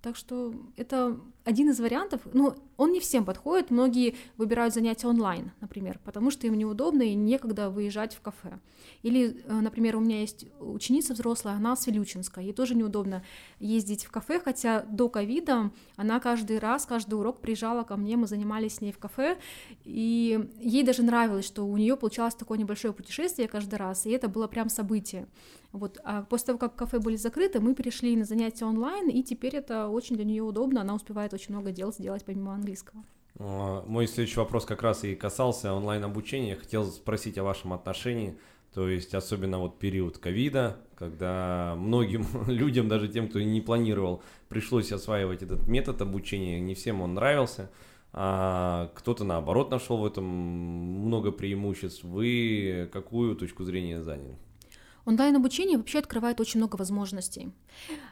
[0.00, 2.20] так что это один из вариантов.
[2.32, 3.70] Ну, он не всем подходит.
[3.70, 8.60] Многие выбирают занятия онлайн, например, потому что им неудобно и некогда выезжать в кафе.
[9.02, 13.22] Или, э, например, у меня есть ученица взрослая, она с Вилючинска, ей тоже неудобно
[13.58, 18.28] ездить в кафе, хотя до ковида она каждый раз, каждый урок приезжала ко мне, мы
[18.28, 19.38] занимались с ней в кафе,
[19.84, 24.28] и ей даже нравилось, что у нее получалось такое небольшое путешествие каждый раз, и это
[24.28, 25.26] было прям событие.
[25.72, 25.98] Вот.
[26.04, 29.88] А после того, как кафе были закрыты, мы перешли на занятия онлайн, и теперь это
[29.88, 32.67] очень для нее удобно, она успевает очень много дел сделать помимо английского.
[33.38, 36.56] А, мой следующий вопрос как раз и касался онлайн-обучения.
[36.56, 38.36] Хотел спросить о вашем отношении,
[38.74, 44.92] то есть особенно вот период ковида, когда многим людям, даже тем, кто не планировал, пришлось
[44.92, 47.70] осваивать этот метод обучения, не всем он нравился,
[48.12, 52.04] а кто-то наоборот нашел в этом много преимуществ.
[52.04, 54.36] Вы какую точку зрения заняли?
[55.08, 57.50] Онлайн-обучение вообще открывает очень много возможностей.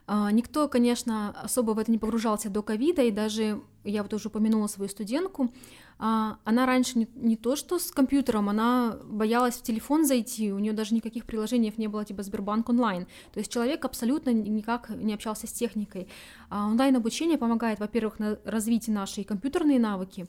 [0.06, 4.28] А, никто, конечно, особо в это не погружался до ковида, и даже я вот уже
[4.28, 5.52] упомянула свою студентку,
[5.98, 10.72] а, она раньше не, то что с компьютером, она боялась в телефон зайти, у нее
[10.72, 13.06] даже никаких приложений не было, типа Сбербанк онлайн.
[13.34, 16.08] То есть человек абсолютно никак не общался с техникой.
[16.48, 20.26] А онлайн-обучение помогает, во-первых, на развитие нашей компьютерные навыки,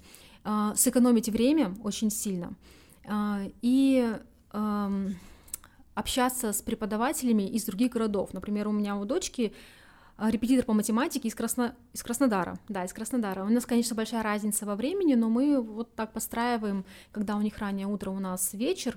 [0.76, 2.56] сэкономить время очень сильно.
[3.62, 4.14] И
[5.98, 8.32] общаться с преподавателями из других городов.
[8.32, 9.52] Например, у меня у дочки
[10.16, 11.76] а, репетитор по математике из, Красно...
[11.92, 12.60] из Краснодара.
[12.70, 13.44] Да, из Краснодара.
[13.44, 17.58] У нас, конечно, большая разница во времени, но мы вот так постраиваем, когда у них
[17.58, 18.96] раннее утро, у нас вечер.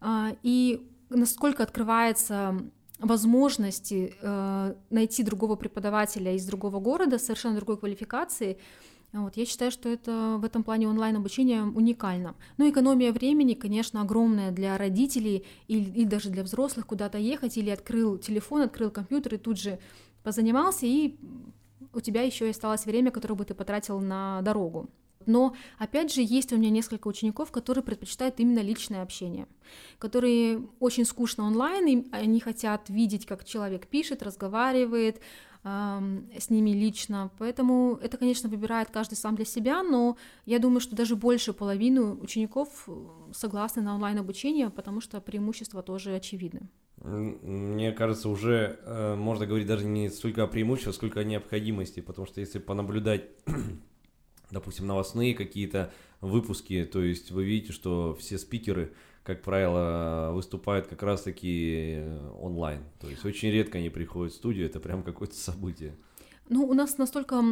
[0.00, 2.60] А, и насколько открывается
[2.98, 8.58] возможности э, найти другого преподавателя из другого города, совершенно другой квалификации,
[9.20, 12.34] вот, я считаю, что это в этом плане онлайн-обучение уникально.
[12.56, 17.68] Ну, экономия времени, конечно, огромная для родителей или, или даже для взрослых куда-то ехать, или
[17.68, 19.78] открыл телефон, открыл компьютер и тут же
[20.22, 21.16] позанимался, и
[21.92, 24.88] у тебя еще и осталось время, которое бы ты потратил на дорогу.
[25.26, 29.46] Но, опять же, есть у меня несколько учеников, которые предпочитают именно личное общение,
[29.98, 35.20] которые очень скучно онлайн, и они хотят видеть, как человек пишет, разговаривает,
[35.64, 37.30] с ними лично.
[37.38, 42.14] Поэтому это, конечно, выбирает каждый сам для себя, но я думаю, что даже больше половины
[42.14, 42.88] учеников
[43.32, 46.68] согласны на онлайн-обучение, потому что преимущества тоже очевидны.
[46.96, 52.26] Мне кажется, уже э, можно говорить даже не столько о преимуществах, сколько о необходимости, потому
[52.26, 53.24] что если понаблюдать,
[54.50, 58.92] допустим, новостные какие-то выпуски, то есть вы видите, что все спикеры
[59.22, 62.02] как правило, выступают как раз-таки
[62.40, 62.82] онлайн.
[63.00, 65.94] То есть очень редко они приходят в студию, это прям какое-то событие.
[66.48, 67.42] Ну, у нас настолько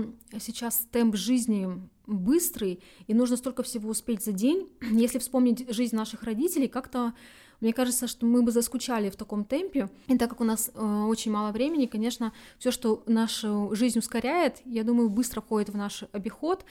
[0.40, 1.68] сейчас темп жизни
[2.06, 4.68] быстрый, и нужно столько всего успеть за день.
[4.90, 7.14] Если вспомнить жизнь наших родителей, как-то
[7.60, 9.88] Мне кажется, что мы бы заскучали в таком темпе.
[10.08, 14.62] И так как у нас э, очень мало времени, конечно, все, что нашу жизнь ускоряет,
[14.64, 16.64] я думаю, быстро входит в наш обиход.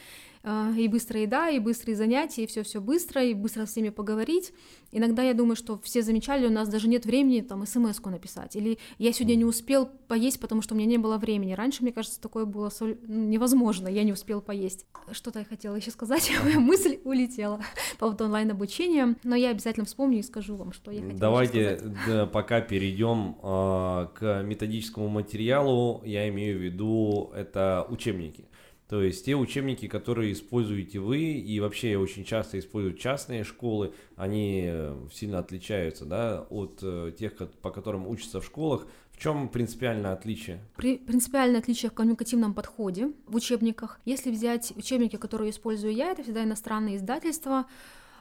[0.43, 3.89] Э, и быстрая еда, и быстрые занятия, и все все быстро, и быстро с всеми
[3.89, 4.53] поговорить.
[4.91, 8.79] Иногда я думаю, что все замечали, у нас даже нет времени там смс-ку написать, или
[8.97, 11.53] я сегодня не успел поесть, потому что у меня не было времени.
[11.53, 12.71] Раньше, мне кажется, такое было.
[12.79, 14.85] Ну, невозможно, я не успел поесть.
[15.11, 17.57] Что-то я хотела еще сказать, моя мысль улетела
[17.93, 22.25] по поводу онлайн-обучения, но я обязательно вспомню и скажу вам, что я хотела Давайте да,
[22.25, 28.45] пока перейдем э, к методическому материалу, я имею в виду это учебники.
[28.89, 34.63] То есть те учебники, которые используете вы, и вообще очень часто используют частные школы, они
[34.65, 38.87] э, сильно отличаются да, от э, тех, по которым учатся в школах.
[39.11, 40.59] В чем принципиальное отличие?
[40.75, 43.99] При, принципиальное отличие в коммуникативном подходе в учебниках.
[44.05, 47.65] Если взять учебники, которые использую я, это всегда иностранные издательства,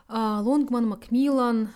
[0.08, 1.68] Лонгман, Макмиллан,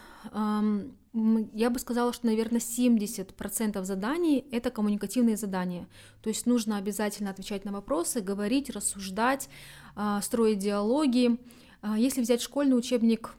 [1.52, 5.86] я бы сказала, что, наверное, 70% заданий— это коммуникативные задания.
[6.22, 9.50] То есть нужно обязательно отвечать на вопросы, говорить, рассуждать,
[9.94, 11.38] а, строить диалоги.
[11.82, 13.34] А, если взять школьный учебник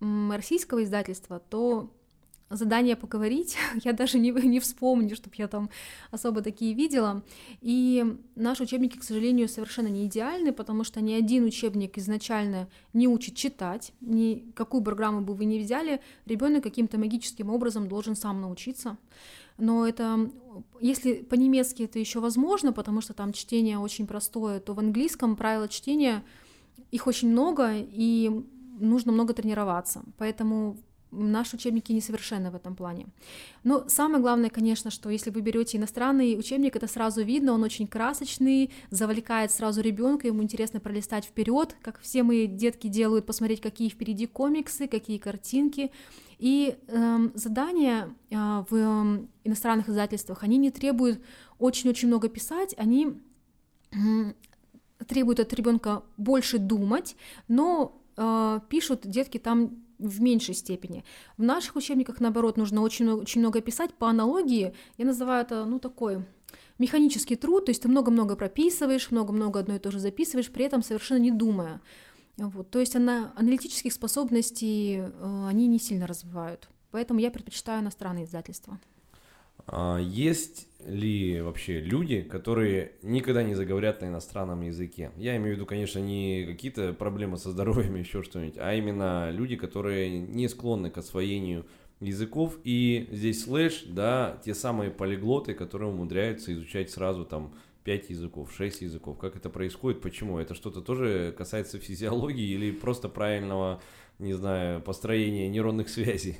[0.00, 1.90] российского издательства, то
[2.50, 5.70] задание поговорить, я даже не, не вспомню, чтобы я там
[6.10, 7.22] особо такие видела.
[7.60, 13.08] И наши учебники, к сожалению, совершенно не идеальны, потому что ни один учебник изначально не
[13.08, 18.40] учит читать, ни какую программу бы вы ни взяли, ребенок каким-то магическим образом должен сам
[18.40, 18.96] научиться.
[19.56, 20.30] Но это,
[20.80, 25.68] если по-немецки это еще возможно, потому что там чтение очень простое, то в английском правила
[25.68, 26.24] чтения,
[26.90, 28.44] их очень много, и
[28.80, 30.02] нужно много тренироваться.
[30.18, 30.76] Поэтому
[31.14, 33.06] наши учебники несовершенны в этом плане.
[33.62, 37.86] Но самое главное, конечно, что если вы берете иностранный учебник, это сразу видно, он очень
[37.86, 43.88] красочный, завлекает сразу ребенка, ему интересно пролистать вперед, как все мои детки делают, посмотреть, какие
[43.88, 45.90] впереди комиксы, какие картинки.
[46.38, 51.20] И э, задания э, в э, иностранных издательствах, они не требуют
[51.58, 53.20] очень-очень много писать, они
[53.92, 53.96] э,
[55.06, 57.16] требуют от ребенка больше думать,
[57.48, 61.04] но э, пишут детки там в меньшей степени.
[61.36, 64.74] В наших учебниках, наоборот, нужно очень, очень много писать по аналогии.
[64.98, 66.24] Я называю это, ну, такой
[66.78, 70.82] механический труд, то есть ты много-много прописываешь, много-много одно и то же записываешь, при этом
[70.82, 71.80] совершенно не думая.
[72.36, 76.68] Вот, то есть она, аналитических способностей э, они не сильно развивают.
[76.90, 78.80] Поэтому я предпочитаю иностранные издательства.
[79.66, 85.10] А есть ли вообще люди, которые никогда не заговорят на иностранном языке?
[85.16, 89.56] Я имею в виду, конечно, не какие-то проблемы со здоровьем, еще что-нибудь, а именно люди,
[89.56, 91.66] которые не склонны к освоению
[92.00, 92.58] языков.
[92.64, 98.82] И здесь слэш, да, те самые полиглоты, которые умудряются изучать сразу там 5 языков, 6
[98.82, 99.18] языков.
[99.18, 100.38] Как это происходит, почему?
[100.38, 103.80] Это что-то тоже касается физиологии или просто правильного,
[104.18, 106.38] не знаю, построения нейронных связей?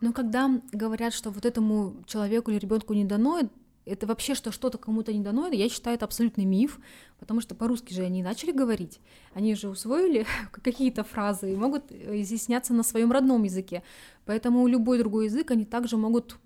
[0.00, 3.40] Но когда говорят, что вот этому человеку или ребенку не дано,
[3.86, 6.80] это вообще, что что-то кому-то не дано, я считаю, это абсолютный миф,
[7.18, 9.00] потому что по-русски же они начали говорить,
[9.32, 13.82] они же усвоили какие-то фразы и могут изъясняться на своем родном языке.
[14.24, 16.36] Поэтому любой другой язык они также могут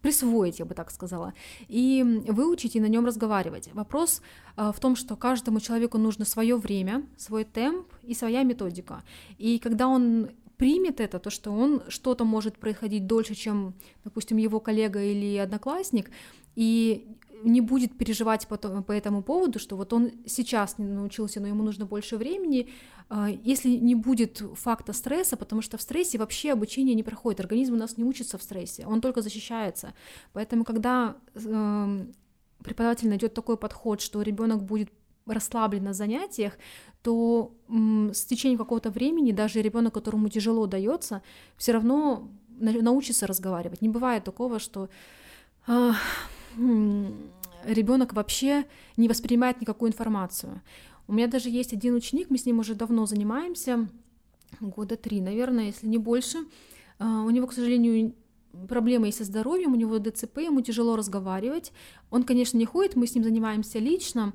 [0.00, 1.32] присвоить, я бы так сказала,
[1.66, 3.70] и выучить и на нем разговаривать.
[3.72, 4.20] Вопрос
[4.56, 9.02] э, в том, что каждому человеку нужно свое время, свой темп и своя методика.
[9.38, 14.60] И когда он примет это, то, что он что-то может происходить дольше, чем, допустим, его
[14.60, 16.10] коллега или одноклассник,
[16.56, 17.08] и
[17.42, 21.62] не будет переживать по, по этому поводу, что вот он сейчас не научился, но ему
[21.62, 22.70] нужно больше времени,
[23.08, 27.74] а, если не будет факта стресса, потому что в стрессе вообще обучение не проходит, организм
[27.74, 29.92] у нас не учится в стрессе, он только защищается.
[30.32, 32.06] Поэтому, когда э,
[32.62, 34.90] преподаватель найдет такой подход, что ребенок будет
[35.26, 36.58] расслаблен на занятиях,
[37.02, 41.22] то с течением какого-то времени даже ребенок, которому тяжело дается,
[41.56, 43.82] все равно научится разговаривать.
[43.82, 44.88] Не бывает такого, что
[45.66, 45.92] э,
[46.56, 48.64] ребенок вообще
[48.96, 50.60] не воспринимает никакую информацию.
[51.06, 53.88] У меня даже есть один ученик, мы с ним уже давно занимаемся,
[54.60, 56.38] года три, наверное, если не больше.
[56.98, 58.14] Э, у него, к сожалению,
[58.68, 61.72] проблемы есть со здоровьем, у него ДЦП, ему тяжело разговаривать.
[62.10, 64.32] Он, конечно, не ходит, мы с ним занимаемся лично,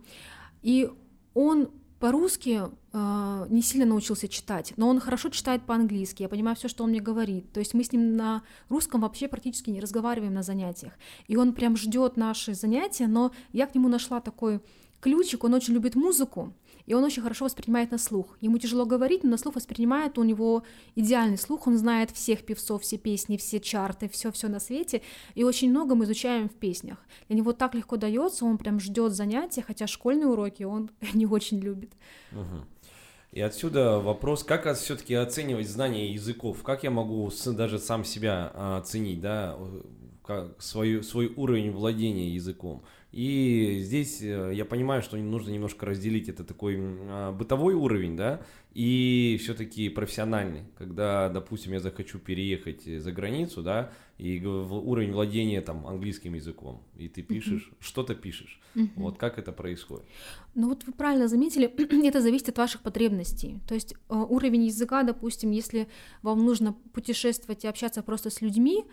[0.61, 0.89] и
[1.33, 1.69] он
[1.99, 2.61] по-русски
[2.93, 6.91] э, не сильно научился читать, но он хорошо читает по-английски, я понимаю все, что он
[6.91, 7.51] мне говорит.
[7.51, 10.93] То есть мы с ним на русском вообще практически не разговариваем на занятиях.
[11.27, 14.61] И он прям ждет наши занятия, но я к нему нашла такой
[15.01, 16.53] ключик, он очень любит музыку,
[16.89, 18.35] и он очень хорошо воспринимает на слух.
[18.41, 20.63] Ему тяжело говорить, но на слух воспринимает, у него
[20.95, 25.03] идеальный слух, он знает всех певцов, все песни, все чарты, все-все на свете,
[25.35, 26.97] и очень много мы изучаем в песнях.
[27.27, 31.59] Для него так легко дается, он прям ждет занятия, хотя школьные уроки он не очень
[31.59, 31.91] любит.
[32.31, 32.65] Угу.
[33.33, 36.63] И отсюда вопрос, как все-таки оценивать знания языков?
[36.63, 39.55] Как я могу даже сам себя а, оценить, да,
[40.25, 42.81] как свой, свой уровень владения языком?
[43.11, 48.41] И здесь э, я понимаю, что нужно немножко разделить это такой а, бытовой уровень, да,
[48.75, 55.87] и все-таки профессиональный, когда, допустим, я захочу переехать за границу, да, и уровень владения там
[55.87, 57.77] английским языком, и ты пишешь, uh-huh.
[57.79, 58.61] что-то пишешь.
[58.75, 58.89] Uh-huh.
[58.95, 60.05] Вот как это происходит?
[60.53, 61.65] Ну вот вы правильно заметили,
[62.07, 63.59] это зависит от ваших потребностей.
[63.67, 65.87] То есть э, уровень языка, допустим, если
[66.21, 68.85] вам нужно путешествовать и общаться просто с людьми,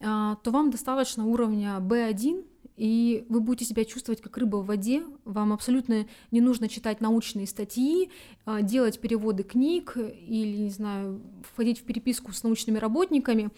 [0.00, 2.44] а, то вам достаточно уровня B1,
[2.76, 5.02] и вы будете себя чувствовать как рыба в воде.
[5.24, 8.10] Вам абсолютно не нужно читать научные статьи,
[8.44, 11.22] а, делать переводы книг или, не знаю,
[11.52, 13.50] входить в переписку с научными работниками.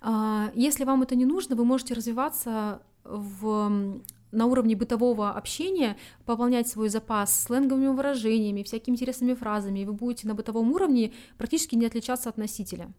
[0.00, 4.00] А, если вам это не нужно, вы можете развиваться в
[4.32, 10.26] на уровне бытового общения пополнять свой запас сленговыми выражениями, всякими интересными фразами, и вы будете
[10.26, 12.92] на бытовом уровне практически не отличаться от носителя.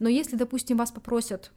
[0.00, 1.52] Но если, допустим, вас попросят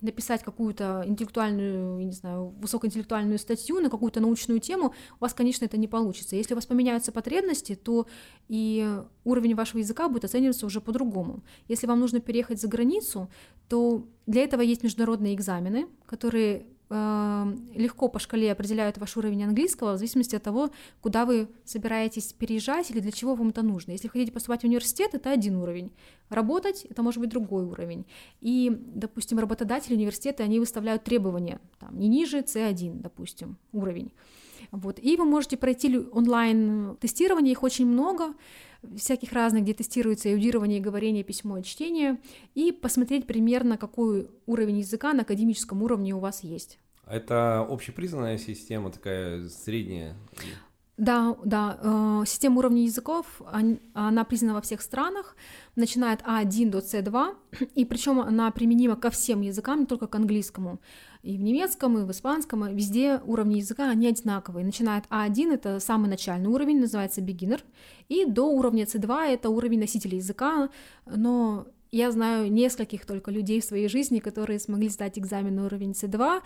[0.00, 5.76] написать какую-то интеллектуальную, не знаю, высокоинтеллектуальную статью на какую-то научную тему, у вас, конечно, это
[5.76, 6.34] не получится.
[6.34, 8.06] Если у вас поменяются потребности, то
[8.48, 8.88] и
[9.24, 11.42] уровень вашего языка будет оцениваться уже по-другому.
[11.68, 13.28] Если вам нужно переехать за границу,
[13.68, 19.96] то для этого есть международные экзамены, которые легко по шкале определяют ваш уровень английского в
[19.96, 20.70] зависимости от того,
[21.00, 23.92] куда вы собираетесь переезжать или для чего вам это нужно.
[23.92, 25.90] Если хотите поступать в университет, это один уровень.
[26.28, 28.04] Работать— это может быть другой уровень.
[28.40, 34.12] И, допустим, работодатели университета, они выставляют требования, там, не ниже C1, допустим, уровень.
[34.70, 34.98] Вот.
[35.00, 38.34] И вы можете пройти онлайн-тестирование, их очень много,
[38.96, 42.18] всяких разных, где тестируется аудирование, говорение, письмо и чтение,
[42.54, 46.78] и посмотреть примерно, какой уровень языка на академическом уровне у вас есть.
[47.06, 50.16] Это общепризнанная система, такая средняя?
[50.96, 51.78] Да, да.
[51.82, 53.26] Э, система уровней языков,
[53.92, 55.36] она признана во всех странах,
[55.74, 57.36] начиная от А1 до С2,
[57.74, 60.80] и причем она применима ко всем языкам, не только к английскому.
[61.22, 64.64] И в немецком, и в испанском, везде уровни языка, они одинаковые.
[64.64, 67.60] Начиная от А1, это самый начальный уровень, называется beginner,
[68.08, 70.70] и до уровня С2 это уровень носителя языка,
[71.04, 75.92] но я знаю нескольких только людей в своей жизни, которые смогли сдать экзамен на уровень
[75.92, 76.42] С2,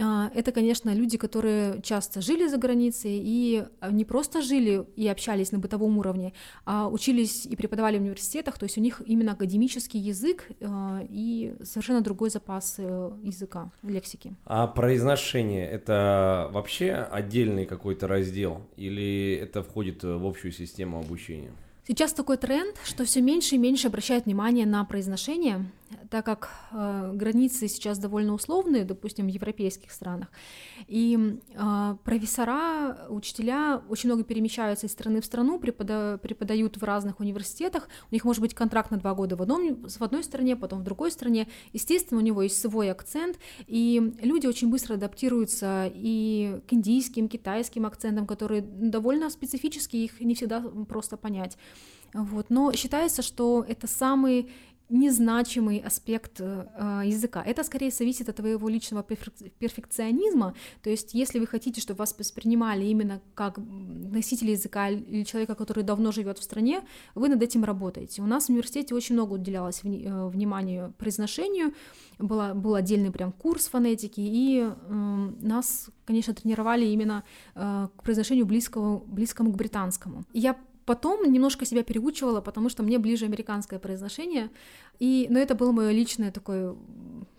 [0.00, 5.52] а, это, конечно, люди, которые часто жили за границей и не просто жили и общались
[5.52, 6.32] на бытовом уровне,
[6.64, 11.54] а учились и преподавали в университетах, то есть у них именно академический язык а, и
[11.62, 14.34] совершенно другой запас э, языка, лексики.
[14.44, 21.52] А произношение— это вообще отдельный какой-то раздел или это входит в общую систему обучения?
[21.88, 25.64] Сейчас такой тренд, что все меньше и меньше обращают внимание на произношение,
[26.10, 30.28] так как э, границы сейчас довольно условные, допустим, в европейских странах.
[30.86, 37.20] И э, профессора, учителя очень много перемещаются из страны в страну, препода- преподают в разных
[37.20, 37.88] университетах.
[38.10, 40.84] У них может быть контракт на два года в, одном, в одной стране, потом в
[40.84, 41.48] другой стране.
[41.72, 47.86] Естественно, у него есть свой акцент, и люди очень быстро адаптируются и к индийским, китайским
[47.86, 51.56] акцентам, которые довольно специфические, их не всегда просто понять.
[52.14, 52.46] Вот.
[52.48, 54.50] Но считается, что это самый
[54.88, 57.42] незначимый аспект э, языка.
[57.44, 60.54] Это скорее зависит от твоего личного перфекционизма.
[60.82, 65.84] То есть, если вы хотите, чтобы вас воспринимали именно как носителя языка или человека, который
[65.84, 66.82] давно живет в стране,
[67.14, 68.22] вы над этим работаете.
[68.22, 71.74] У нас в университете очень много уделялось вни- э, вниманию произношению.
[72.18, 77.24] Была, был отдельный прям курс фонетики, и э, нас, конечно, тренировали именно
[77.54, 80.24] э, к произношению близкого, близкому к британскому.
[80.32, 80.56] Я
[80.88, 84.48] Потом немножко себя переучивала, потому что мне ближе американское произношение.
[84.98, 86.74] И, но это был мой личный такой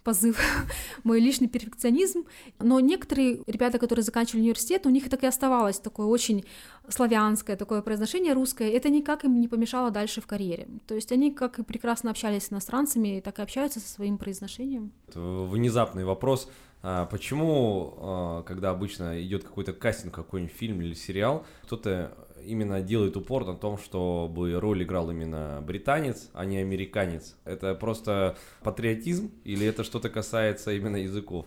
[0.04, 0.39] позыв,
[1.04, 2.26] мой личный перфекционизм.
[2.60, 6.45] Но некоторые ребята, которые заканчивали университет, у них так и оставалось такое очень
[6.89, 8.70] славянское такое произношение русское.
[8.70, 10.68] Это никак им не помешало дальше в карьере.
[10.86, 14.91] То есть они как и прекрасно общались с иностранцами, так и общаются со своим произношением.
[15.16, 16.47] Внезапный вопрос.
[16.82, 22.14] А почему, а, когда обычно идет какой-то кастинг, какой-нибудь фильм или сериал, кто-то
[22.46, 27.36] именно делает упор на том, чтобы роль играл именно британец, а не американец.
[27.46, 31.46] Это просто патриотизм или это что-то касается именно языков?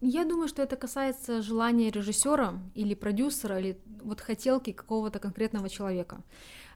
[0.00, 6.22] Я думаю, что это касается желания режиссера или продюсера, или вот хотелки какого-то конкретного человека.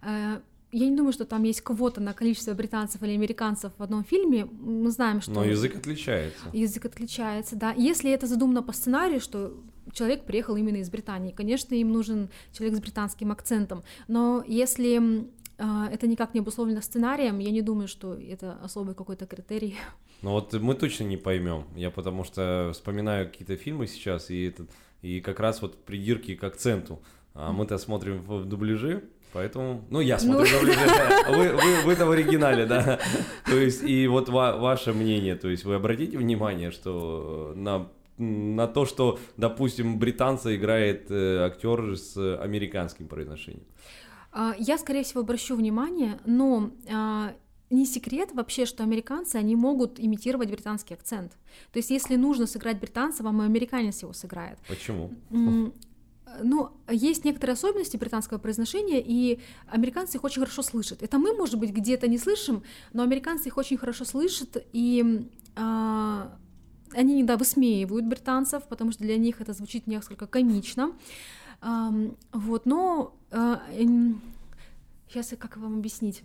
[0.03, 0.40] Э,
[0.72, 4.47] я не думаю, что там есть квота на количество британцев или американцев в одном фильме.
[4.47, 5.32] Мы знаем, что...
[5.32, 6.47] Но язык отличается.
[6.53, 7.72] Язык отличается, да.
[7.76, 9.55] Если это задумано по сценарию, что
[9.93, 11.32] человек приехал именно из Британии.
[11.32, 15.26] Конечно, им нужен человек с британским акцентом, но если
[15.59, 19.76] э, это никак не обусловлено сценарием, я не думаю, что это особый какой-то критерий.
[20.22, 21.64] Ну вот мы точно не поймем.
[21.74, 24.70] Я потому что вспоминаю какие-то фильмы сейчас, и, этот,
[25.03, 27.03] и как раз вот придирки к акценту.
[27.34, 30.61] А мы-то смотрим в дубляже, Поэтому, ну, я смотрю ну...
[30.66, 32.99] дубляже, а вы, вы, вы там в оригинале, да.
[33.47, 37.88] То есть, и вот ва- ваше мнение, то есть, вы обратите внимание, что на
[38.18, 43.64] на то, что, допустим, британца играет э, актер с американским произношением?
[44.32, 47.34] А, я, скорее всего, обращу внимание, но а,
[47.70, 51.32] не секрет вообще, что американцы, они могут имитировать британский акцент.
[51.72, 54.58] То есть, если нужно сыграть британца, вам и американец его сыграет.
[54.68, 55.10] Почему?
[56.42, 61.02] Ну, есть некоторые особенности британского произношения, и американцы их очень хорошо слышат.
[61.02, 62.62] Это мы, может быть, где-то не слышим,
[62.94, 66.38] но американцы их очень хорошо слышат, и а,
[66.95, 70.93] они иногда высмеивают британцев, потому что для них это звучит несколько комично.
[72.32, 73.14] Вот, но
[75.09, 76.22] сейчас как вам объяснить?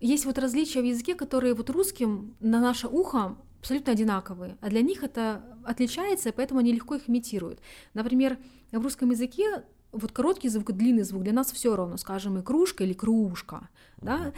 [0.00, 4.80] Есть вот различия в языке, которые вот русским на наше ухо абсолютно одинаковые, а для
[4.80, 7.60] них это отличается, и поэтому они легко их имитируют.
[7.92, 8.38] Например,
[8.72, 12.42] в русском языке вот короткий звук и длинный звук для нас все равно, скажем, и
[12.42, 13.68] кружка или кружка.
[14.00, 14.32] Да?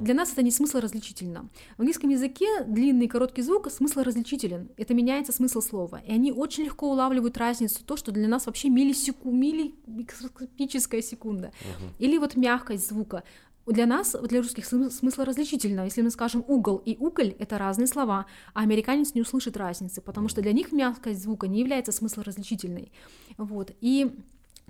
[0.00, 1.48] Для нас это не смысл различительно.
[1.76, 4.70] В английском языке длинный и короткий звук смысл различителен.
[4.76, 6.00] Это меняется смысл слова.
[6.06, 11.52] И они очень легко улавливают разницу, то, что для нас вообще миллисеку, миллимикроскопическая секунда.
[11.98, 13.22] Или вот мягкость звука.
[13.66, 15.84] Для нас, для русских, смысл различительно.
[15.84, 20.28] Если мы скажем угол и уголь, это разные слова, а американец не услышит разницы, потому
[20.28, 22.92] что для них мягкость звука не является смысл различительной.
[23.38, 23.70] Вот.
[23.80, 24.14] И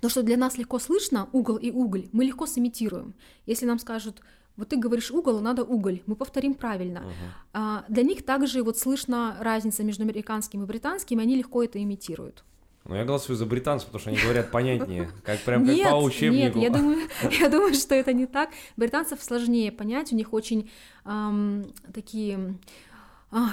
[0.04, 3.14] то, что для нас легко слышно, угол и уголь, мы легко сымитируем.
[3.46, 4.20] Если нам скажут,
[4.58, 6.98] вот ты говоришь угол, надо уголь, мы повторим правильно.
[6.98, 7.30] Uh-huh.
[7.54, 11.82] А, для них также вот слышно разница между американским и британским, и они легко это
[11.82, 12.44] имитируют.
[12.84, 16.02] Ну, я голосую за британцев, потому что они говорят понятнее, как прям как нет, по
[16.02, 16.58] учебнику.
[16.58, 17.08] Нет, я думаю,
[17.40, 18.50] я думаю, что это не так.
[18.76, 20.70] Британцев сложнее понять, у них очень
[21.06, 22.58] эм, такие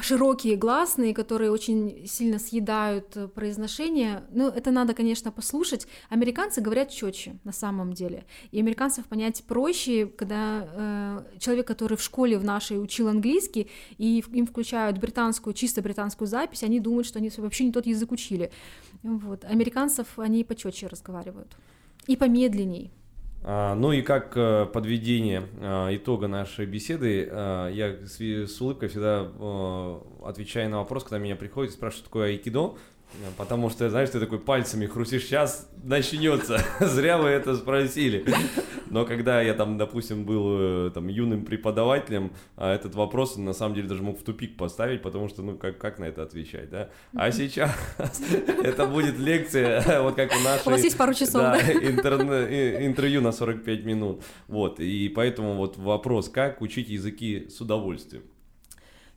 [0.01, 4.23] широкие гласные, которые очень сильно съедают э, произношение.
[4.31, 5.87] Ну, это надо, конечно, послушать.
[6.09, 8.25] Американцы говорят четче на самом деле.
[8.51, 14.23] И американцев понять проще, когда э, человек, который в школе в нашей учил английский, и
[14.31, 18.51] им включают британскую, чисто британскую запись, они думают, что они вообще не тот язык учили.
[19.01, 19.45] Вот.
[19.45, 21.55] Американцев они почетче разговаривают.
[22.05, 22.91] И помедленней.
[23.43, 29.27] А, ну и как э, подведение а, итога нашей беседы, а, я с улыбкой всегда
[30.23, 32.75] отвечаю на вопрос, когда меня приходят и спрашивают, что такое айкидо,
[33.37, 38.25] потому что, знаешь, ты такой пальцами хрустишь, сейчас начнется, зря вы это спросили.
[38.91, 43.75] Но когда я там, допустим, был э, там юным преподавателем, а этот вопрос на самом
[43.75, 46.89] деле даже мог в тупик поставить, потому что, ну, как, как на это отвечать, да?
[47.15, 47.71] А сейчас
[48.63, 50.67] это будет лекция, вот как у нашей...
[50.67, 51.57] У вас есть пару часов, да?
[51.71, 54.23] интервью на 45 минут.
[54.49, 58.23] Вот, и поэтому вот вопрос, как учить языки с удовольствием?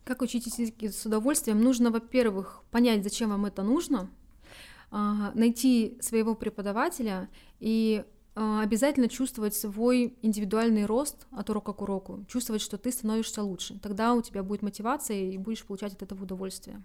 [0.05, 1.61] Как учить языки с удовольствием?
[1.61, 4.09] Нужно, во-первых, понять, зачем вам это нужно,
[4.93, 8.05] а, найти своего преподавателя и
[8.35, 13.79] обязательно чувствовать свой индивидуальный рост от урока к уроку, чувствовать, что ты становишься лучше.
[13.81, 16.83] Тогда у тебя будет мотивация и будешь получать от этого удовольствие.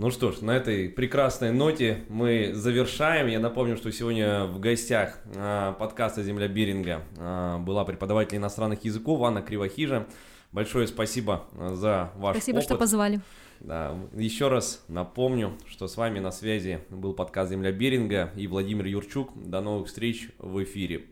[0.00, 3.26] Ну что ж, на этой прекрасной ноте мы завершаем.
[3.26, 9.20] Я напомню, что сегодня в гостях а, подкаста «Земля Биринга» а, была преподаватель иностранных языков
[9.22, 10.06] Анна Кривохижа.
[10.52, 12.64] Большое спасибо за ваш Спасибо, опыт.
[12.66, 13.20] что позвали.
[13.60, 18.86] Да, еще раз напомню, что с вами на связи был подкаст «Земля Беринга» и Владимир
[18.86, 19.30] Юрчук.
[19.34, 21.06] До новых встреч в эфире.